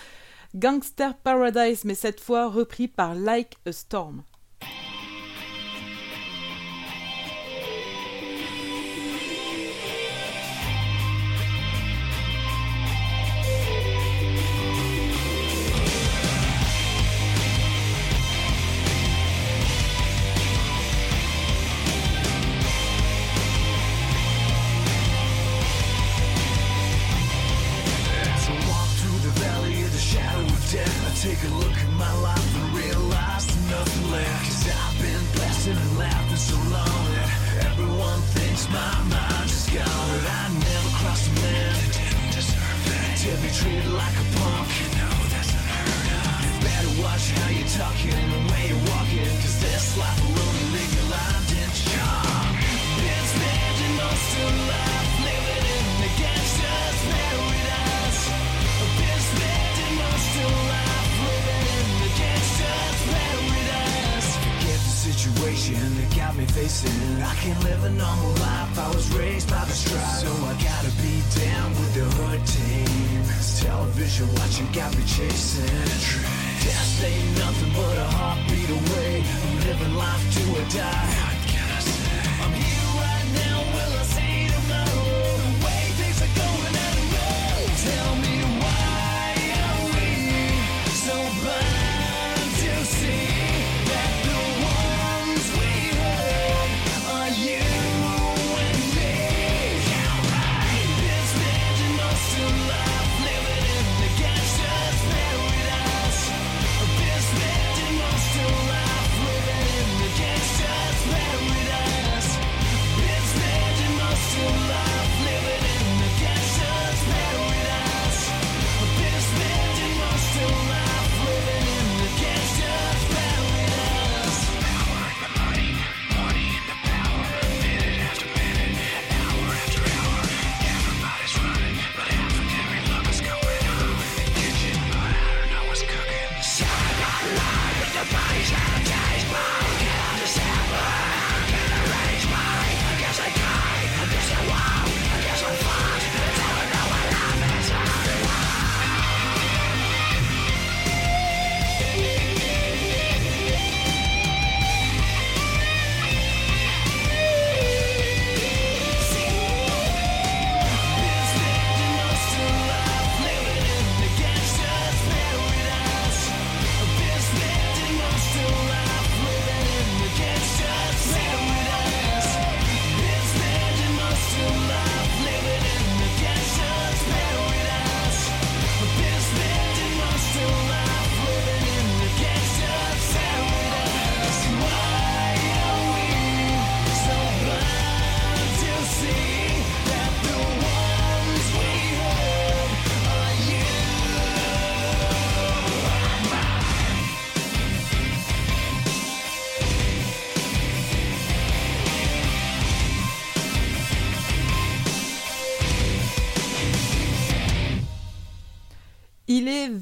Gangster 0.56 1.14
Paradise, 1.14 1.84
mais 1.84 1.94
cette 1.94 2.18
fois 2.18 2.48
repris 2.48 2.88
par 2.88 3.14
Like 3.14 3.58
a 3.64 3.70
Storm. 3.70 4.24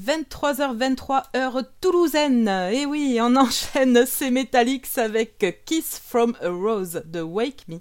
23h23 0.01 1.23
heure 1.35 1.61
toulousaine. 1.79 2.47
Et 2.71 2.85
oui, 2.85 3.19
on 3.21 3.35
enchaîne 3.37 4.05
ces 4.05 4.31
Metallics 4.31 4.97
avec 4.97 5.63
Kiss 5.65 6.01
from 6.03 6.35
a 6.41 6.49
Rose 6.49 7.03
de 7.05 7.21
Wake 7.21 7.67
Me. 7.67 7.77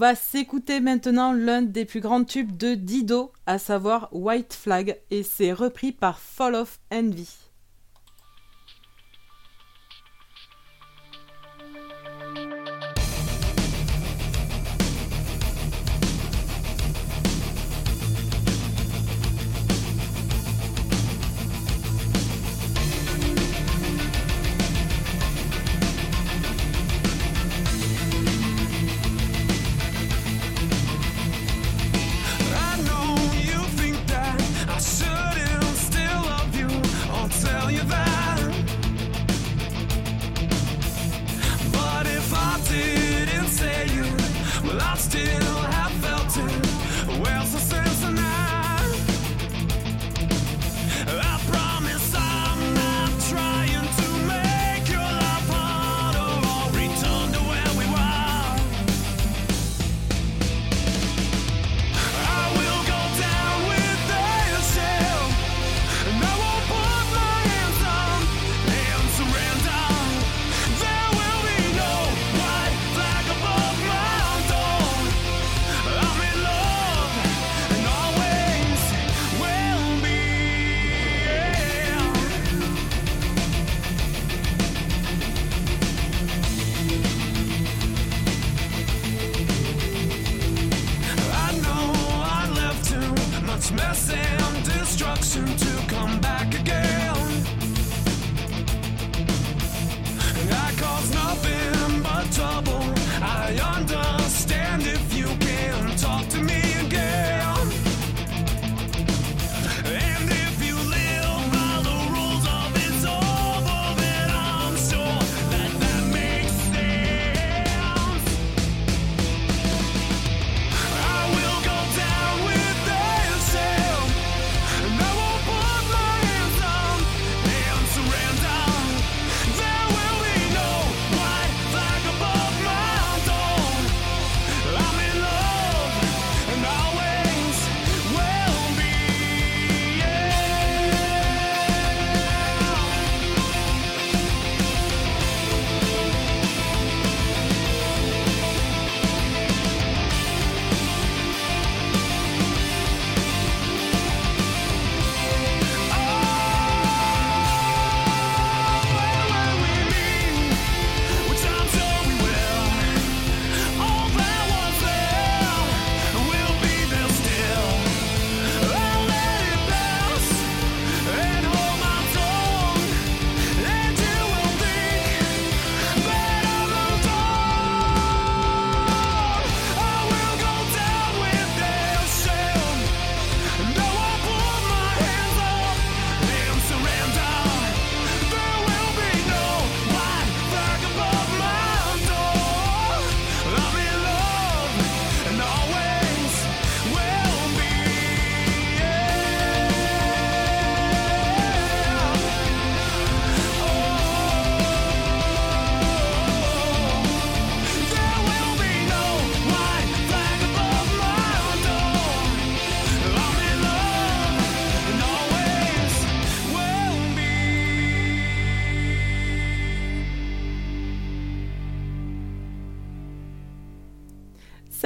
On 0.00 0.06
va 0.08 0.14
s'écouter 0.14 0.80
maintenant 0.80 1.34
l'un 1.34 1.60
des 1.60 1.84
plus 1.84 2.00
grands 2.00 2.24
tubes 2.24 2.56
de 2.56 2.74
Dido, 2.74 3.32
à 3.44 3.58
savoir 3.58 4.08
White 4.12 4.54
Flag, 4.54 4.98
et 5.10 5.22
c'est 5.22 5.52
repris 5.52 5.92
par 5.92 6.18
Fall 6.18 6.54
of 6.54 6.80
Envy. 6.90 7.49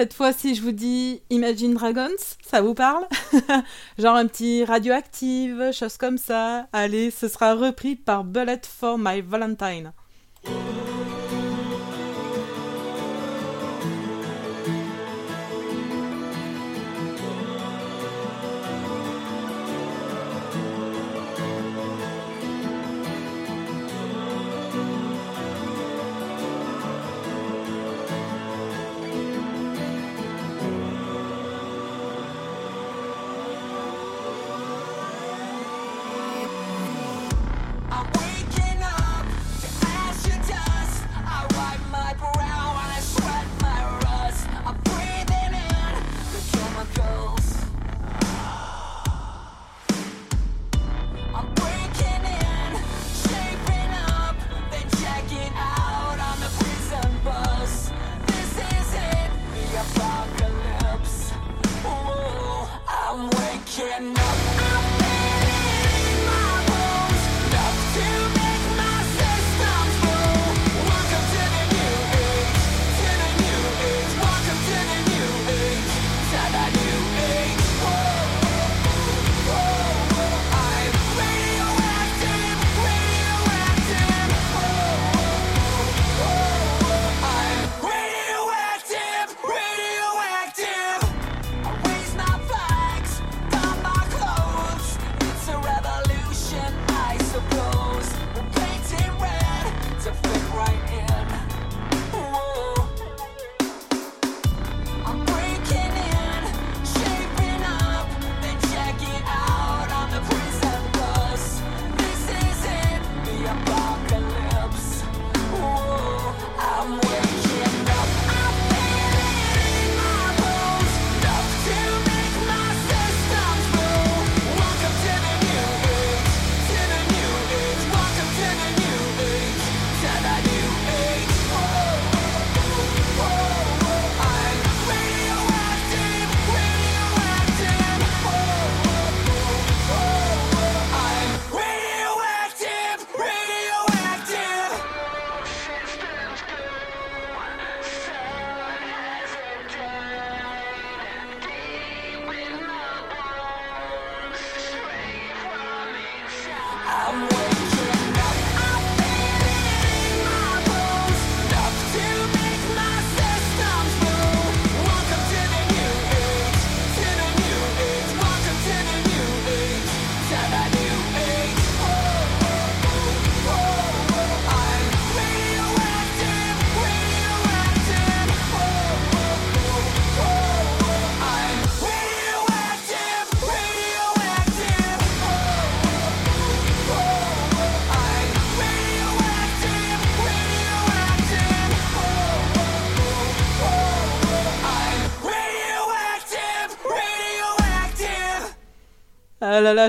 cette 0.05 0.13
fois, 0.13 0.35
si 0.35 0.55
je 0.55 0.61
vous 0.61 0.73
dis 0.73 1.23
Imagine 1.31 1.73
Dragons, 1.73 2.11
ça 2.43 2.61
vous 2.61 2.75
parle 2.75 3.07
Genre 3.99 4.15
un 4.15 4.27
petit 4.27 4.63
radioactive, 4.63 5.73
chose 5.73 5.97
comme 5.97 6.19
ça. 6.19 6.67
Allez, 6.75 7.11
ce 7.11 7.27
sera 7.27 7.55
repris 7.55 7.97
par 7.97 8.23
Bullet 8.23 8.61
for 8.69 8.99
My 8.99 9.23
Valentine. 9.23 9.95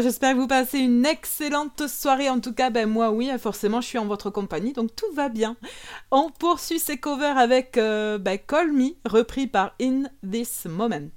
J'espère 0.02 0.34
que 0.34 0.40
vous 0.40 0.48
passez 0.48 0.80
une 0.80 1.06
excellente 1.06 1.88
soirée. 1.88 2.30
En 2.30 2.40
tout 2.40 2.53
cas, 2.53 2.70
ben 2.70 2.90
moi 2.90 3.12
oui, 3.12 3.30
forcément, 3.40 3.82
je 3.82 3.88
suis 3.88 3.98
en 3.98 4.06
votre 4.06 4.30
compagnie, 4.30 4.74
donc 4.74 4.95
tout 4.95 5.12
va 5.14 5.30
bien. 5.30 5.56
On 6.12 6.30
poursuit 6.32 6.80
ces 6.80 6.98
covers 6.98 7.38
avec 7.38 7.78
euh, 7.78 8.18
ben, 8.18 8.38
Call 8.38 8.72
Me, 8.72 8.91
repris 9.06 9.48
par 9.48 9.76
In 9.82 10.03
This 10.30 10.66
Moment. 10.66 11.10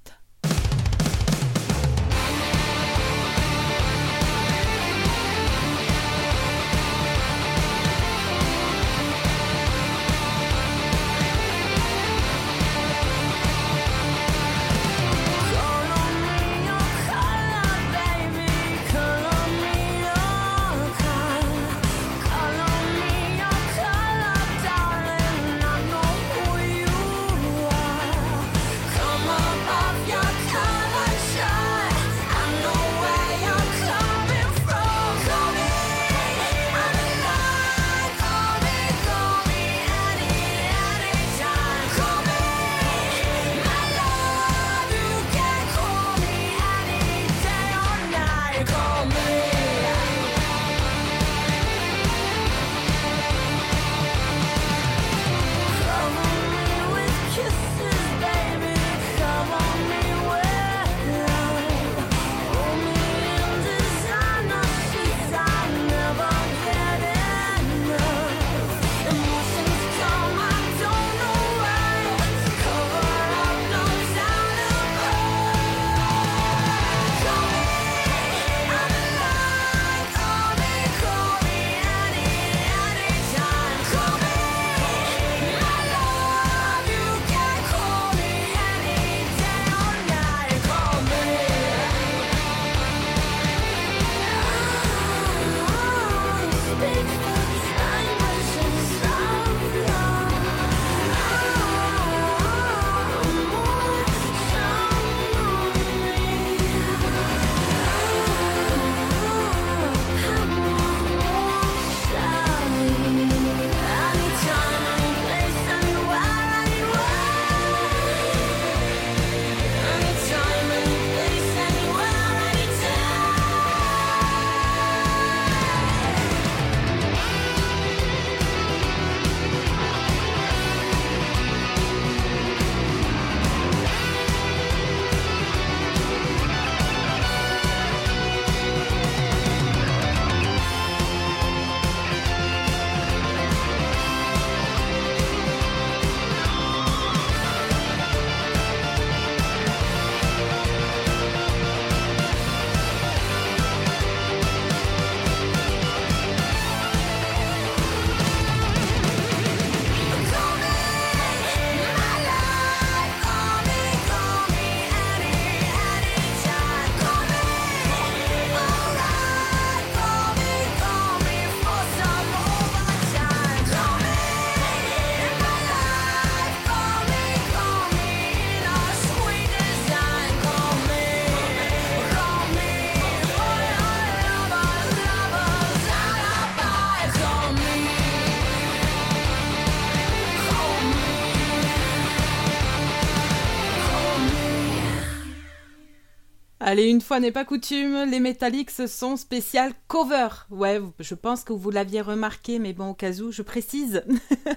Allez, 196.71 196.91
une 196.91 197.01
fois 197.01 197.19
n'est 197.19 197.33
pas 197.33 197.47
coutume, 197.47 198.05
les 198.11 198.21
Metallics 198.21 198.87
sont 198.87 199.17
spécial 199.17 199.73
cover. 199.87 200.29
Ouais, 200.51 200.79
je 201.01 201.15
pense 201.15 201.43
que 201.43 201.55
vous 201.55 201.71
l'aviez 201.71 202.03
remarqué, 202.03 202.59
mais 202.59 202.75
bon, 202.75 202.91
au 202.91 202.95
cas 202.95 203.11
où, 203.21 203.33
je 203.33 203.41
précise. 203.41 204.05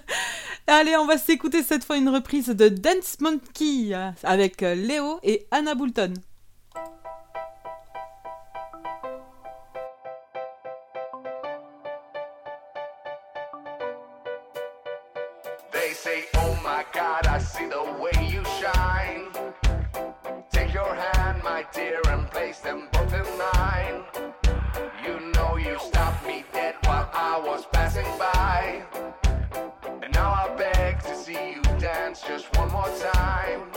Allez, 0.68 0.98
on 0.98 1.06
va 1.06 1.18
s'écouter 1.18 1.64
cette 1.64 1.86
fois 1.86 1.96
une 1.96 2.10
reprise 2.10 2.48
de 2.48 2.68
Dance 2.68 3.22
Monkey 3.22 3.94
euh, 3.94 4.12
avec 4.24 4.62
euh, 4.62 4.76
Léo 4.76 5.22
et 5.24 5.48
Anna 5.52 5.74
Boulton. 5.74 6.16
They 15.72 15.94
say, 15.94 16.26
Oh 16.36 16.58
my 16.62 16.84
God, 16.94 17.26
I 17.26 17.40
see 17.40 17.70
the 17.70 18.02
way 18.02 18.12
you 18.30 18.44
shine. 18.60 19.32
Take 20.52 20.74
your 20.74 20.94
hand, 20.94 21.21
dear, 21.74 22.02
and 22.08 22.30
place 22.30 22.60
them 22.60 22.88
both 22.92 23.14
in 23.14 23.26
mine. 23.38 24.04
You 25.06 25.32
know 25.32 25.58
you 25.58 25.78
stopped 25.80 26.26
me 26.26 26.44
dead 26.54 26.76
while 26.84 27.10
I 27.14 27.40
was 27.40 27.66
passing 27.72 28.08
by. 28.18 28.84
And 30.02 30.14
now 30.14 30.32
I 30.32 30.56
beg 30.58 31.02
to 31.04 31.16
see 31.16 31.54
you 31.56 31.62
dance 31.80 32.22
just 32.22 32.56
one 32.58 32.72
more 32.72 32.90
time. 33.14 33.71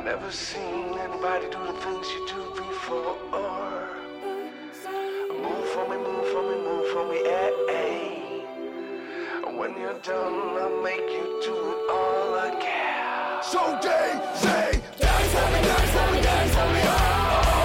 I 0.00 0.02
never 0.02 0.32
seen 0.32 0.98
anybody 0.98 1.44
do 1.50 1.58
the 1.58 1.74
things 1.74 2.06
you 2.08 2.26
do 2.26 2.40
before. 2.56 3.18
Move 5.28 5.68
for 5.74 5.84
me, 5.90 5.96
move 5.98 6.26
for 6.32 6.42
me, 6.48 6.56
move 6.56 6.88
for 6.88 7.04
me, 7.06 7.18
eh, 7.26 7.52
eh. 7.68 8.40
When 9.58 9.78
you're 9.78 10.00
done, 10.00 10.56
I'll 10.56 10.82
make 10.82 11.02
you 11.02 11.42
do 11.44 11.52
it 11.52 11.90
all 11.92 12.34
again. 12.48 13.42
So 13.42 13.78
they 13.82 14.18
say, 14.36 14.80
dance 14.96 15.32
for 15.34 15.46
me, 15.52 15.60
dance 15.68 15.90
for 15.90 16.06
me, 16.12 16.22
dance 16.22 16.54
for 16.54 16.68
me, 16.72 16.80
oh. 16.82 17.60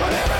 I 0.00 0.37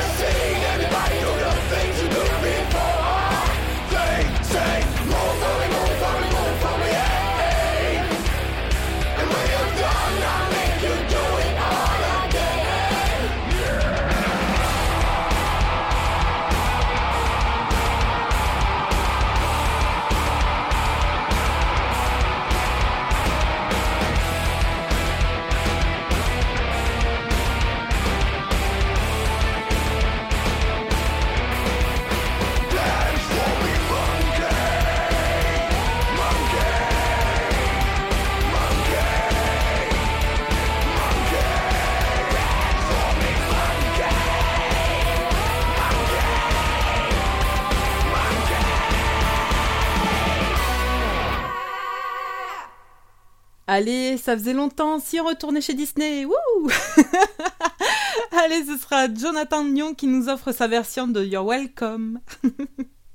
Allez, 53.78 54.16
ça 54.16 54.36
faisait 54.36 54.54
longtemps, 54.54 54.98
si 54.98 55.20
on 55.20 55.24
retournait 55.24 55.60
chez 55.60 55.72
Disney, 55.72 56.24
wouh 56.24 56.34
Allez, 58.32 58.64
ce 58.64 58.76
sera 58.76 59.06
Jonathan 59.06 59.62
Nyon 59.62 59.94
qui 59.94 60.08
nous 60.08 60.28
offre 60.28 60.50
sa 60.50 60.66
version 60.66 61.06
de 61.06 61.24
You're 61.24 61.46
Welcome. 61.46 62.18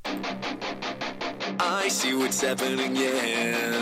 I 0.05 1.89
see 1.89 2.13
what's 2.13 2.39
happening, 2.41 2.95
yeah. 2.95 3.75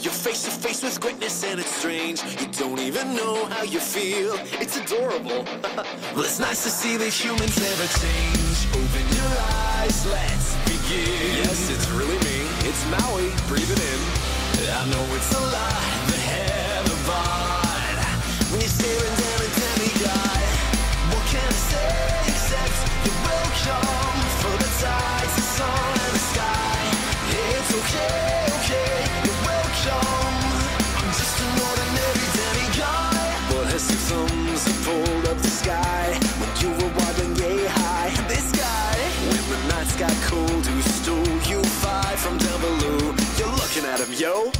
You're 0.00 0.12
face 0.12 0.42
to 0.46 0.50
face 0.50 0.82
with 0.82 0.98
greatness 1.00 1.44
and 1.44 1.60
it's 1.60 1.70
strange. 1.70 2.20
You 2.40 2.48
don't 2.58 2.80
even 2.80 3.14
know 3.14 3.44
how 3.44 3.62
you 3.62 3.78
feel. 3.78 4.34
It's 4.60 4.76
adorable. 4.76 5.44
well, 6.16 6.24
it's 6.24 6.40
nice 6.40 6.64
to 6.64 6.70
see 6.70 6.96
that 6.96 7.12
humans 7.12 7.56
never 7.56 7.86
change. 8.02 8.66
Open 8.74 9.06
your 9.14 9.38
eyes, 9.86 10.04
let's 10.10 10.56
begin. 10.64 11.44
Yes, 11.44 11.70
it's 11.70 11.88
really 11.90 12.18
me. 12.26 12.42
It's 12.66 12.84
Maui, 12.90 13.30
breathing 13.46 13.78
in. 13.78 14.27
I 14.70 14.84
know 14.90 15.14
it's 15.16 15.32
a 15.34 15.40
lie. 15.40 15.78
When 18.50 18.60
you're 18.60 18.68
staring 18.68 19.16
down 19.20 19.40
a 19.44 19.50
demigod, 19.60 20.44
what 21.12 21.24
can 21.28 21.44
I 21.44 21.60
say 21.68 22.32
except 22.32 22.76
you're 23.04 23.20
welcome 23.28 24.16
for 24.40 24.54
the 24.56 24.70
the 25.36 25.46
sun, 25.56 25.92
and 26.00 26.12
the 26.16 26.24
sky. 26.32 26.80
It's 27.28 27.70
okay, 27.80 28.48
okay, 28.56 28.92
you're 29.24 29.40
welcome. 29.44 30.36
I'm 30.96 31.10
just 31.12 31.36
an 31.44 31.52
ordinary 31.68 32.28
demigod, 32.40 33.36
but 33.52 33.64
thumbs 34.08 34.64
pulled 34.84 35.24
up 35.28 35.38
the 35.44 35.52
sky 35.60 36.16
when 36.40 36.50
you 36.60 36.70
were 36.80 36.92
high. 37.68 38.10
This 38.32 38.48
guy, 38.52 38.96
when 39.28 39.44
the 39.48 39.60
nights 39.68 39.96
got 39.96 40.16
cold, 40.24 40.64
who 40.64 40.80
stole 40.80 41.36
you 41.44 41.60
from 42.16 42.38
down 42.38 42.60
below? 42.60 43.14
You're 43.36 43.56
looking 43.60 43.84
at 43.84 44.00
him, 44.00 44.12
yo. 44.12 44.57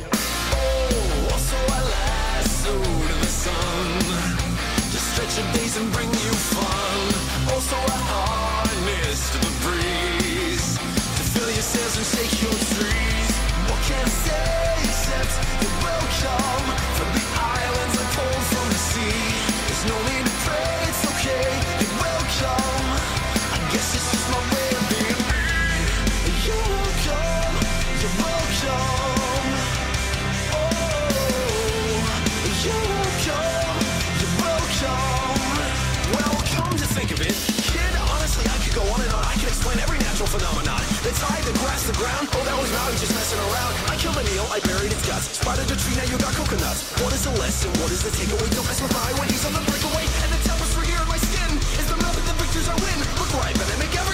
Phenomenon. 41.18 41.38
The 41.48 41.58
grass, 41.58 41.82
the 41.86 41.96
ground. 41.96 42.28
Oh, 42.34 42.44
that 42.44 42.56
was 42.58 42.70
Maui 42.70 42.94
just 42.98 43.14
messing 43.14 43.40
around. 43.50 43.72
I 43.90 43.96
killed 43.96 44.18
an 44.18 44.26
eel, 44.34 44.46
I 44.50 44.60
buried 44.60 44.92
its 44.92 45.04
guts. 45.06 45.34
Spotted 45.38 45.70
a 45.70 45.76
tree, 45.76 45.96
now 45.96 46.06
you 46.06 46.18
got 46.18 46.34
coconuts. 46.34 46.92
What 47.02 47.12
is 47.12 47.24
the 47.24 47.34
lesson? 47.40 47.70
What 47.82 47.90
is 47.90 48.02
the 48.02 48.10
takeaway? 48.10 48.48
Don't 48.54 48.66
mess 48.66 48.80
with 48.80 48.92
my 48.92 49.10
when 49.18 49.28
he's 49.28 49.44
on 49.46 49.52
the 49.52 49.64
breakaway. 49.66 50.04
And 50.22 50.30
the 50.30 50.40
tapestry 50.46 50.86
here 50.86 51.00
in 51.02 51.08
my 51.08 51.18
skin 51.18 51.50
is 51.80 51.86
the 51.90 51.96
method 51.98 52.24
the 52.28 52.34
victors 52.38 52.68
I 52.68 52.76
win. 52.78 52.98
Look 53.18 53.30
where 53.34 53.48
I've 53.48 53.58
I 53.58 53.76
make 53.78 54.07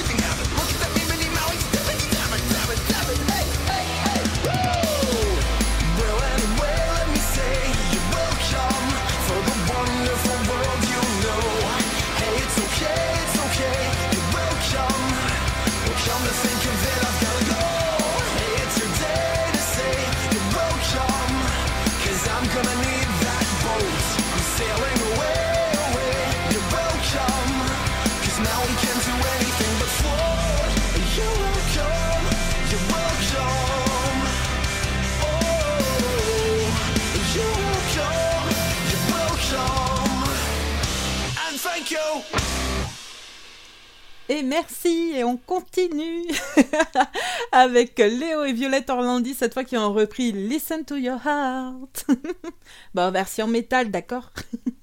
Et 44.28 44.42
merci, 44.42 45.12
et 45.14 45.22
on 45.22 45.36
continue 45.36 46.24
avec 47.52 47.98
Léo 47.98 48.44
et 48.44 48.52
Violette 48.52 48.88
Orlandi, 48.88 49.34
cette 49.34 49.52
fois 49.52 49.64
qui 49.64 49.76
ont 49.76 49.92
repris 49.92 50.32
Listen 50.32 50.84
to 50.84 50.96
Your 50.96 51.20
Heart. 51.24 52.06
bon, 52.94 53.10
version 53.10 53.46
métal, 53.46 53.90
d'accord 53.90 54.30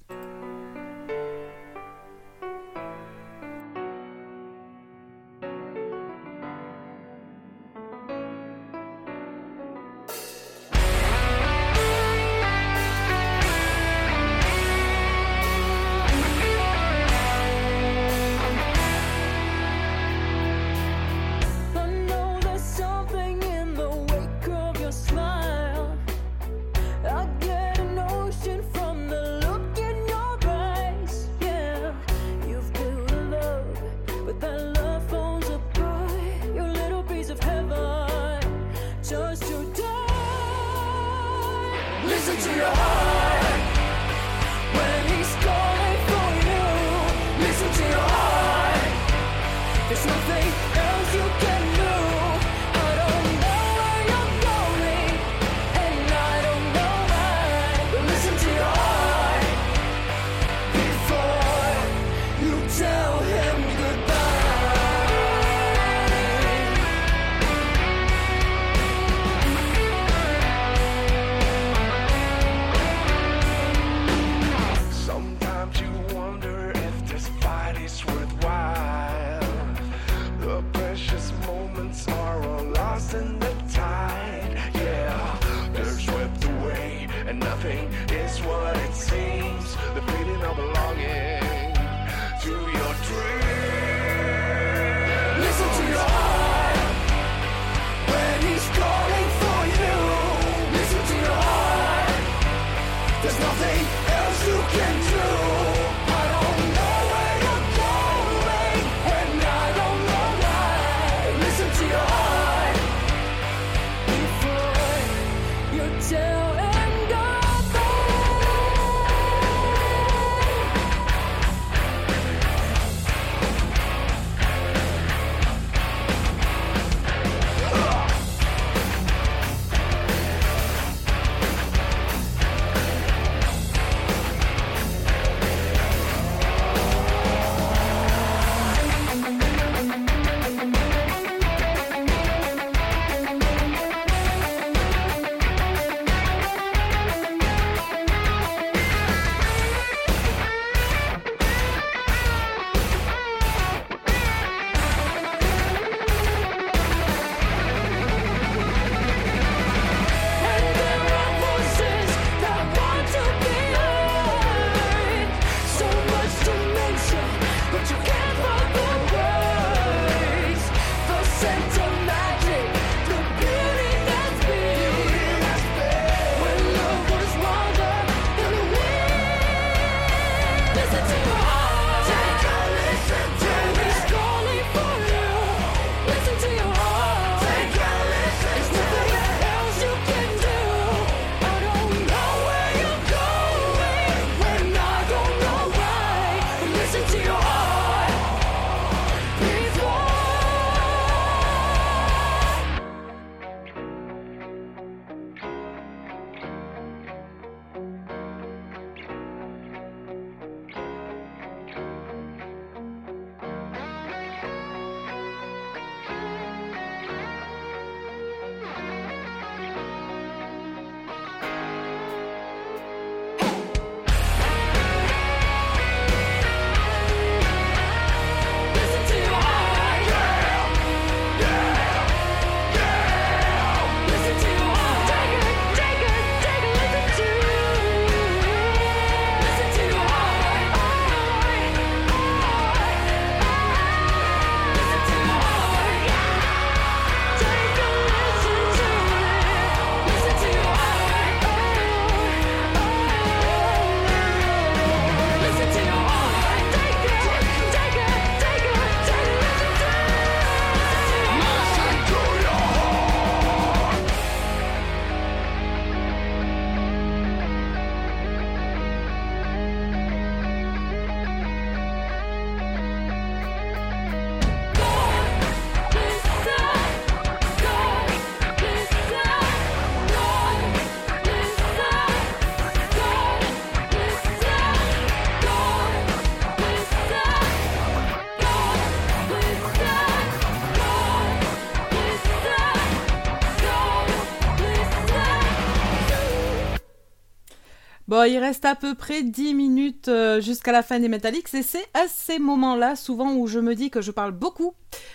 Il 298.28 298.38
reste 298.38 298.64
à 298.64 298.74
peu 298.74 298.94
près 298.94 299.22
10 299.22 299.54
minutes 299.54 300.08
euh, 300.08 300.40
jusqu'à 300.40 300.72
la 300.72 300.82
fin 300.82 301.00
des 301.00 301.08
Metallics 301.08 301.52
et 301.54 301.62
c'est 301.62 301.86
à 301.94 302.06
ces 302.08 302.38
moments-là 302.38 302.94
souvent 302.94 303.34
où 303.34 303.46
je 303.46 303.58
me 303.58 303.74
dis 303.74 303.90
que 303.90 304.00
je 304.00 304.10
parle 304.10 304.32
beaucoup 304.32 304.74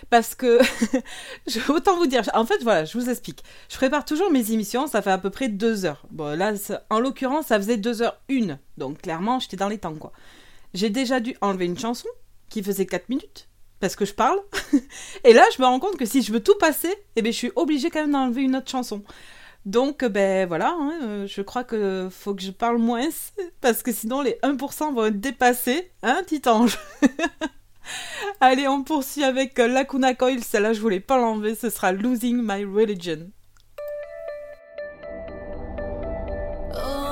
parce 0.09 0.35
que 0.35 0.59
autant 1.71 1.97
vous 1.97 2.07
dire, 2.07 2.23
en 2.33 2.45
fait 2.45 2.61
voilà, 2.63 2.85
je 2.85 2.97
vous 2.97 3.09
explique. 3.09 3.43
Je 3.69 3.77
prépare 3.77 4.03
toujours 4.03 4.31
mes 4.31 4.51
émissions, 4.51 4.87
ça 4.87 5.01
fait 5.01 5.11
à 5.11 5.17
peu 5.17 5.29
près 5.29 5.47
2 5.47 5.85
heures. 5.85 6.05
Bon 6.11 6.37
là, 6.37 6.53
en 6.89 6.99
l'occurrence, 6.99 7.47
ça 7.47 7.57
faisait 7.57 7.77
2 7.77 8.01
heures 8.01 8.19
1, 8.29 8.57
donc 8.77 9.01
clairement 9.01 9.39
j'étais 9.39 9.57
dans 9.57 9.69
les 9.69 9.77
temps 9.77 9.95
quoi. 9.95 10.11
J'ai 10.73 10.89
déjà 10.89 11.19
dû 11.19 11.35
enlever 11.41 11.65
une 11.65 11.77
chanson 11.77 12.09
qui 12.49 12.63
faisait 12.63 12.85
4 12.85 13.09
minutes 13.09 13.47
parce 13.79 13.95
que 13.95 14.05
je 14.05 14.13
parle 14.13 14.39
et 15.23 15.33
là 15.33 15.43
je 15.55 15.61
me 15.61 15.67
rends 15.67 15.79
compte 15.79 15.97
que 15.97 16.05
si 16.05 16.21
je 16.23 16.33
veux 16.33 16.41
tout 16.41 16.57
passer, 16.59 16.93
eh 17.15 17.21
ben, 17.21 17.31
je 17.31 17.37
suis 17.37 17.51
obligée 17.55 17.89
quand 17.89 18.01
même 18.01 18.11
d'enlever 18.11 18.41
une 18.41 18.55
autre 18.55 18.69
chanson. 18.69 19.03
Donc, 19.67 20.05
ben 20.05 20.47
voilà, 20.47 20.77
hein, 20.79 20.93
euh, 21.03 21.27
je 21.27 21.41
crois 21.41 21.65
que 21.65 22.07
faut 22.09 22.33
que 22.33 22.41
je 22.41 22.51
parle 22.51 22.77
moins, 22.77 23.09
parce 23.61 23.83
que 23.83 23.91
sinon 23.91 24.21
les 24.21 24.37
1% 24.41 24.93
vont 24.93 25.07
être 25.07 25.19
dépassés, 25.19 25.91
hein, 26.03 26.21
petit 26.25 26.47
ange 26.47 26.79
Allez, 28.39 28.65
on 28.69 28.83
poursuit 28.85 29.25
avec 29.25 29.59
euh, 29.59 29.67
Lacuna 29.67 30.13
Coil, 30.13 30.41
celle-là 30.41 30.71
je 30.71 30.79
voulais 30.79 31.01
pas 31.01 31.17
l'enlever, 31.17 31.53
ce 31.53 31.69
sera 31.69 31.91
Losing 31.91 32.41
My 32.41 32.63
Religion. 32.63 33.29
Oh, 36.73 37.06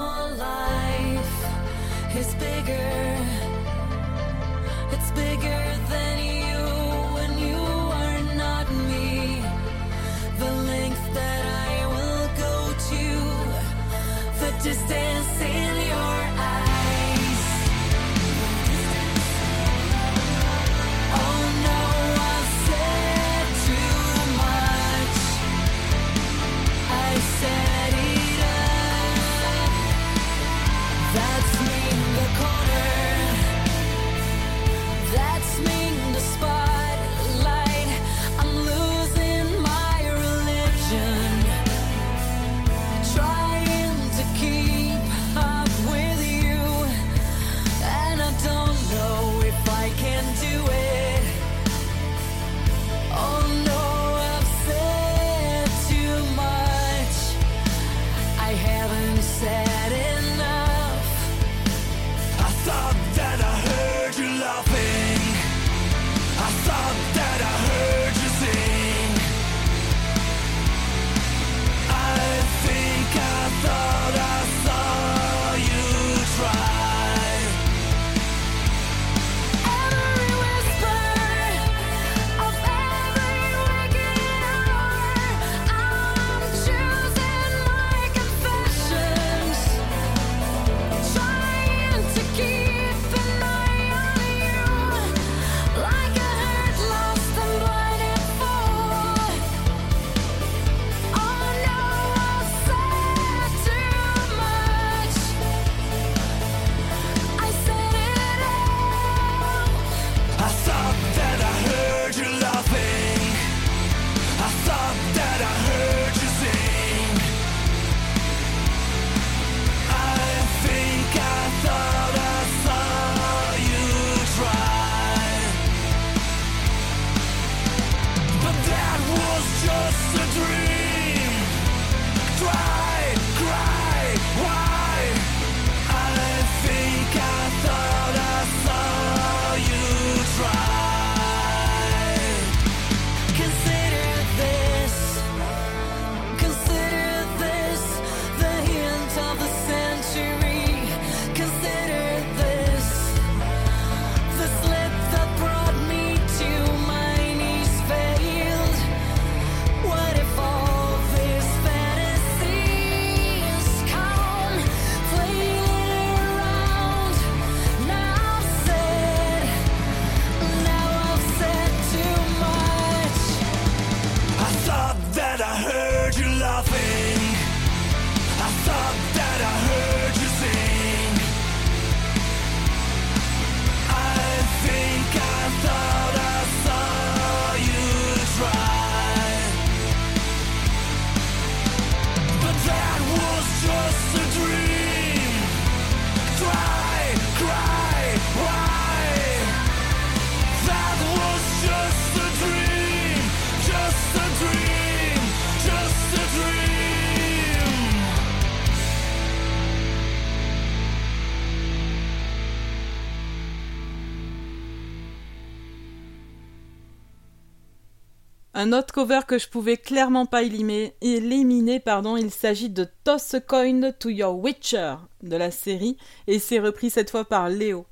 Un 218.58 218.72
autre 218.72 218.94
cover 218.94 219.20
que 219.28 219.38
je 219.38 219.50
pouvais 219.50 219.76
clairement 219.76 220.26
pas 220.26 220.42
éliminer, 220.42 220.96
éliminer 221.02 221.82
pardon, 221.82 222.16
il 222.16 222.32
s'agit 222.32 222.70
de 222.70 222.88
Toss 223.04 223.34
a 223.34 223.42
Coin 223.42 223.92
to 223.92 224.08
Your 224.08 224.40
Witcher 224.42 224.96
de 225.22 225.36
la 225.36 225.52
série 225.52 225.98
et 226.26 226.40
c'est 226.40 226.62
repris 226.62 226.90
cette 226.90 227.10
fois 227.10 227.26
par 227.26 227.50
Léo. 227.50 227.86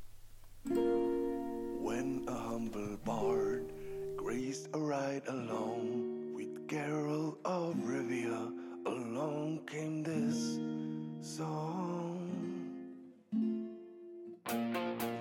When 1.82 2.24
a 2.30 2.32
humble 2.32 2.98
bard 3.06 3.74
graced 4.16 4.70
a 4.74 4.78
ride 4.78 5.24
along 5.28 6.34
with 6.34 6.66
Geralt 6.70 7.36
of 7.44 7.76
Rivia, 7.86 8.50
along 8.86 9.60
came 9.70 10.02
this 10.02 10.62
song. 11.22 12.22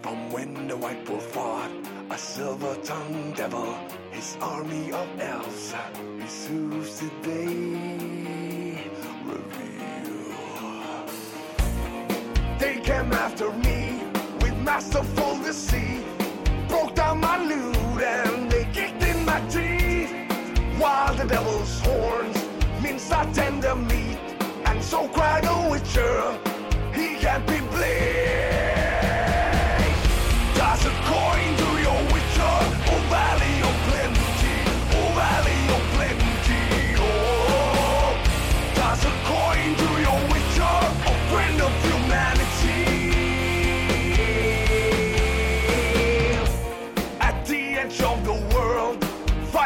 From 0.03 0.31
when 0.31 0.69
the 0.69 0.77
White 0.77 1.09
Wolf 1.09 1.25
fought 1.33 1.92
a 2.13 2.19
silver-tongued 2.19 3.35
devil, 3.37 3.75
his 4.11 4.37
army 4.43 4.93
of 4.93 5.09
elves, 5.19 5.75
his 6.21 6.47
hooves 6.47 7.01
did 7.01 7.23
they 7.23 8.91
reveal. 9.25 10.13
They 12.59 12.81
came 12.81 13.13
after 13.15 13.51
me 13.53 14.03
with 14.43 14.55
masterful 14.59 15.39
deceit. 15.39 16.05
Broke 16.69 16.95
down 16.95 17.21
my 17.21 17.43
loot 17.43 18.03
and 18.03 18.53
they 18.53 18.65
kicked 18.75 19.03
in 19.03 19.25
my 19.25 19.41
teeth. 19.49 20.13
While 20.79 21.15
the 21.15 21.25
devil's 21.25 21.81
horns 21.81 22.37
minced 22.83 23.11
our 23.11 23.25
tender 23.33 23.75
meat. 23.75 24.19
And 24.67 24.83
so 24.83 25.09
cried 25.09 25.45
the 25.45 25.69
witcher, 25.71 26.39
he 26.93 27.17
can't 27.21 27.47
be 27.47 27.61
blamed. 27.61 28.72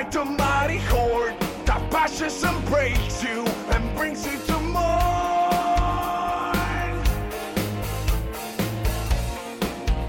Fight 0.06 0.14
a 0.16 0.24
mighty 0.24 0.78
horde 0.78 1.34
that 1.66 1.90
bashes 1.90 2.42
and 2.44 2.64
breaks 2.66 3.22
you 3.22 3.44
and 3.70 3.96
brings 3.96 4.26
you 4.26 4.38
to 4.46 4.58
mourn. 4.60 4.84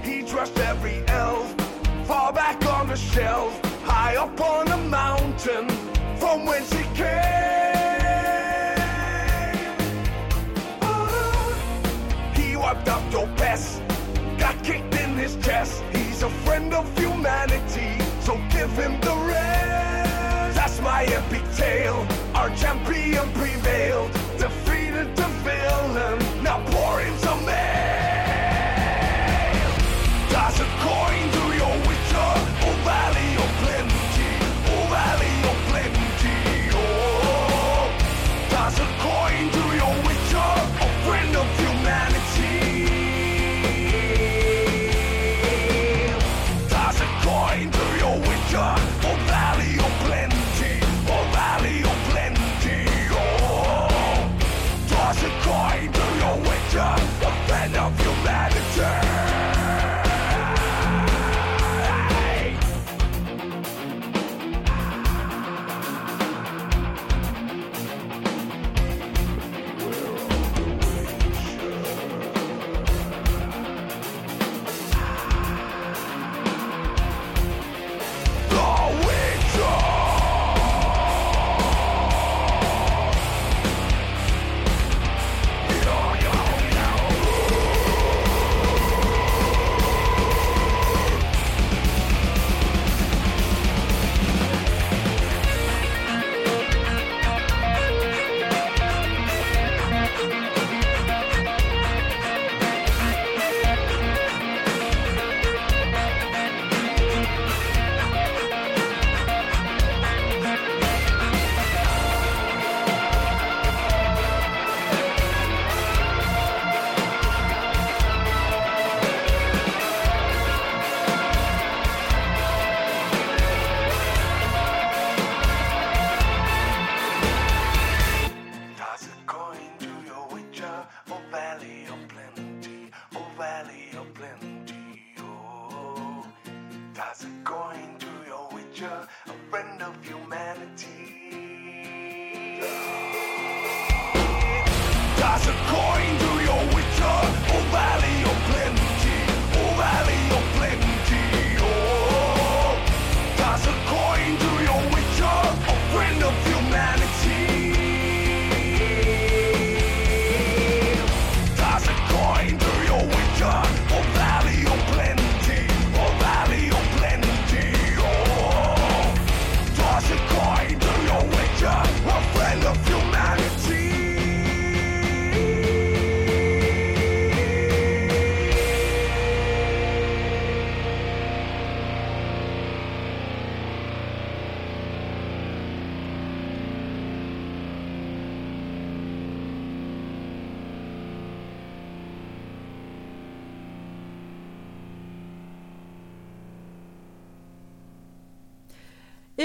He 0.02 0.22
trusted 0.22 0.62
every 0.62 1.04
elf 1.08 1.54
far 2.06 2.32
back 2.32 2.64
on 2.66 2.88
the 2.88 2.96
shelf, 2.96 3.60
high 3.84 4.16
up 4.16 4.40
on 4.40 4.68
a 4.68 4.76
mountain 4.76 5.68
from 6.18 6.46
whence 6.46 6.72
he 6.72 6.82
came. 6.94 7.08
Ah, 10.82 12.32
He 12.34 12.56
wiped 12.56 12.88
up 12.88 13.02
your 13.12 13.26
pest, 13.36 13.82
got 14.38 14.62
kicked 14.64 14.94
in 14.94 15.16
his 15.16 15.36
chest. 15.36 15.82
He's 15.92 16.22
a 16.22 16.30
friend 16.44 16.72
of 16.74 16.86
humanity, 16.98 17.98
so 18.20 18.40
give 18.50 18.70
him 18.72 19.00
the 19.00 19.14
by 20.88 21.04
epic 21.04 21.44
tale. 21.54 22.06
Our 22.34 22.48
champion 22.56 23.26
prevailed, 23.34 24.10
defeated 24.38 25.08
the 25.20 25.28
villain. 25.44 26.18
Now 26.42 26.64
pour 26.70 27.02
in 27.02 27.14
some 27.18 27.46
air. 27.46 27.77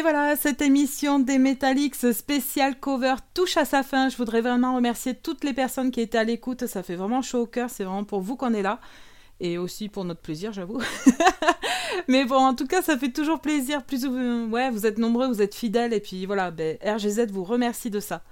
Voilà, 0.03 0.35
cette 0.35 0.61
émission 0.61 1.17
des 1.17 1.37
Metallics 1.37 1.95
spécial 1.95 2.77
cover 2.77 3.15
touche 3.33 3.55
à 3.55 3.63
sa 3.63 3.83
fin. 3.83 4.09
Je 4.09 4.17
voudrais 4.17 4.41
vraiment 4.41 4.75
remercier 4.75 5.15
toutes 5.15 5.45
les 5.45 5.53
personnes 5.53 5.91
qui 5.91 6.01
étaient 6.01 6.17
à 6.17 6.25
l'écoute. 6.25 6.67
Ça 6.67 6.83
fait 6.83 6.97
vraiment 6.97 7.21
chaud 7.21 7.43
au 7.43 7.45
cœur. 7.45 7.69
C'est 7.69 7.85
vraiment 7.85 8.03
pour 8.03 8.19
vous 8.19 8.35
qu'on 8.35 8.53
est 8.53 8.61
là. 8.61 8.81
Et 9.39 9.57
aussi 9.57 9.87
pour 9.87 10.03
notre 10.03 10.19
plaisir, 10.19 10.51
j'avoue. 10.51 10.81
Mais 12.09 12.25
bon, 12.25 12.35
en 12.35 12.53
tout 12.53 12.67
cas, 12.67 12.81
ça 12.81 12.97
fait 12.97 13.13
toujours 13.13 13.39
plaisir. 13.39 13.81
Plus 13.83 14.05
vous, 14.05 14.49
ouais, 14.51 14.69
vous 14.71 14.85
êtes 14.85 14.97
nombreux, 14.97 15.27
vous 15.27 15.41
êtes 15.41 15.55
fidèles. 15.55 15.93
Et 15.93 16.01
puis 16.01 16.25
voilà, 16.25 16.51
ben, 16.51 16.77
RGZ 16.83 17.27
vous 17.31 17.45
remercie 17.45 17.89
de 17.89 18.01
ça. 18.01 18.23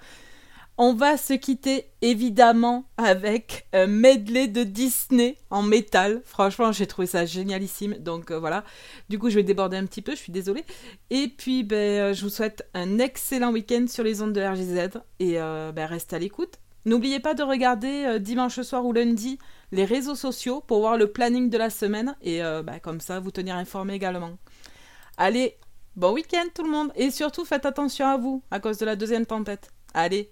On 0.83 0.95
va 0.95 1.15
se 1.15 1.33
quitter 1.33 1.91
évidemment 2.01 2.85
avec 2.97 3.67
un 3.71 3.85
medley 3.85 4.47
de 4.47 4.63
Disney 4.63 5.37
en 5.51 5.61
métal. 5.61 6.23
Franchement, 6.25 6.71
j'ai 6.71 6.87
trouvé 6.87 7.05
ça 7.05 7.23
génialissime. 7.23 7.93
Donc 7.99 8.31
euh, 8.31 8.39
voilà. 8.39 8.63
Du 9.07 9.19
coup, 9.19 9.29
je 9.29 9.35
vais 9.35 9.43
déborder 9.43 9.77
un 9.77 9.85
petit 9.85 10.01
peu, 10.01 10.13
je 10.13 10.17
suis 10.17 10.31
désolée. 10.31 10.65
Et 11.11 11.27
puis, 11.27 11.63
ben, 11.63 11.77
euh, 11.77 12.13
je 12.15 12.23
vous 12.23 12.31
souhaite 12.31 12.67
un 12.73 12.97
excellent 12.97 13.51
week-end 13.51 13.85
sur 13.87 14.03
les 14.03 14.23
ondes 14.23 14.33
de 14.33 14.41
RGZ. 14.41 14.97
Et 15.19 15.39
euh, 15.39 15.71
ben, 15.71 15.85
restez 15.85 16.15
à 16.15 16.19
l'écoute. 16.19 16.55
N'oubliez 16.85 17.19
pas 17.19 17.35
de 17.35 17.43
regarder 17.43 18.05
euh, 18.07 18.17
dimanche 18.17 18.59
soir 18.61 18.83
ou 18.83 18.91
lundi 18.91 19.37
les 19.71 19.85
réseaux 19.85 20.15
sociaux 20.15 20.61
pour 20.61 20.79
voir 20.79 20.97
le 20.97 21.11
planning 21.11 21.51
de 21.51 21.59
la 21.59 21.69
semaine. 21.69 22.15
Et 22.23 22.39
ben, 22.39 22.79
comme 22.81 23.01
ça, 23.01 23.19
vous 23.19 23.29
tenir 23.29 23.55
informé 23.55 23.93
également. 23.93 24.31
Allez, 25.17 25.59
bon 25.95 26.11
week-end 26.11 26.47
tout 26.55 26.63
le 26.63 26.71
monde. 26.71 26.91
Et 26.95 27.11
surtout, 27.11 27.45
faites 27.45 27.67
attention 27.67 28.07
à 28.07 28.17
vous 28.17 28.41
à 28.49 28.59
cause 28.59 28.79
de 28.79 28.85
la 28.87 28.95
deuxième 28.95 29.27
tempête. 29.27 29.69
Allez, 29.93 30.31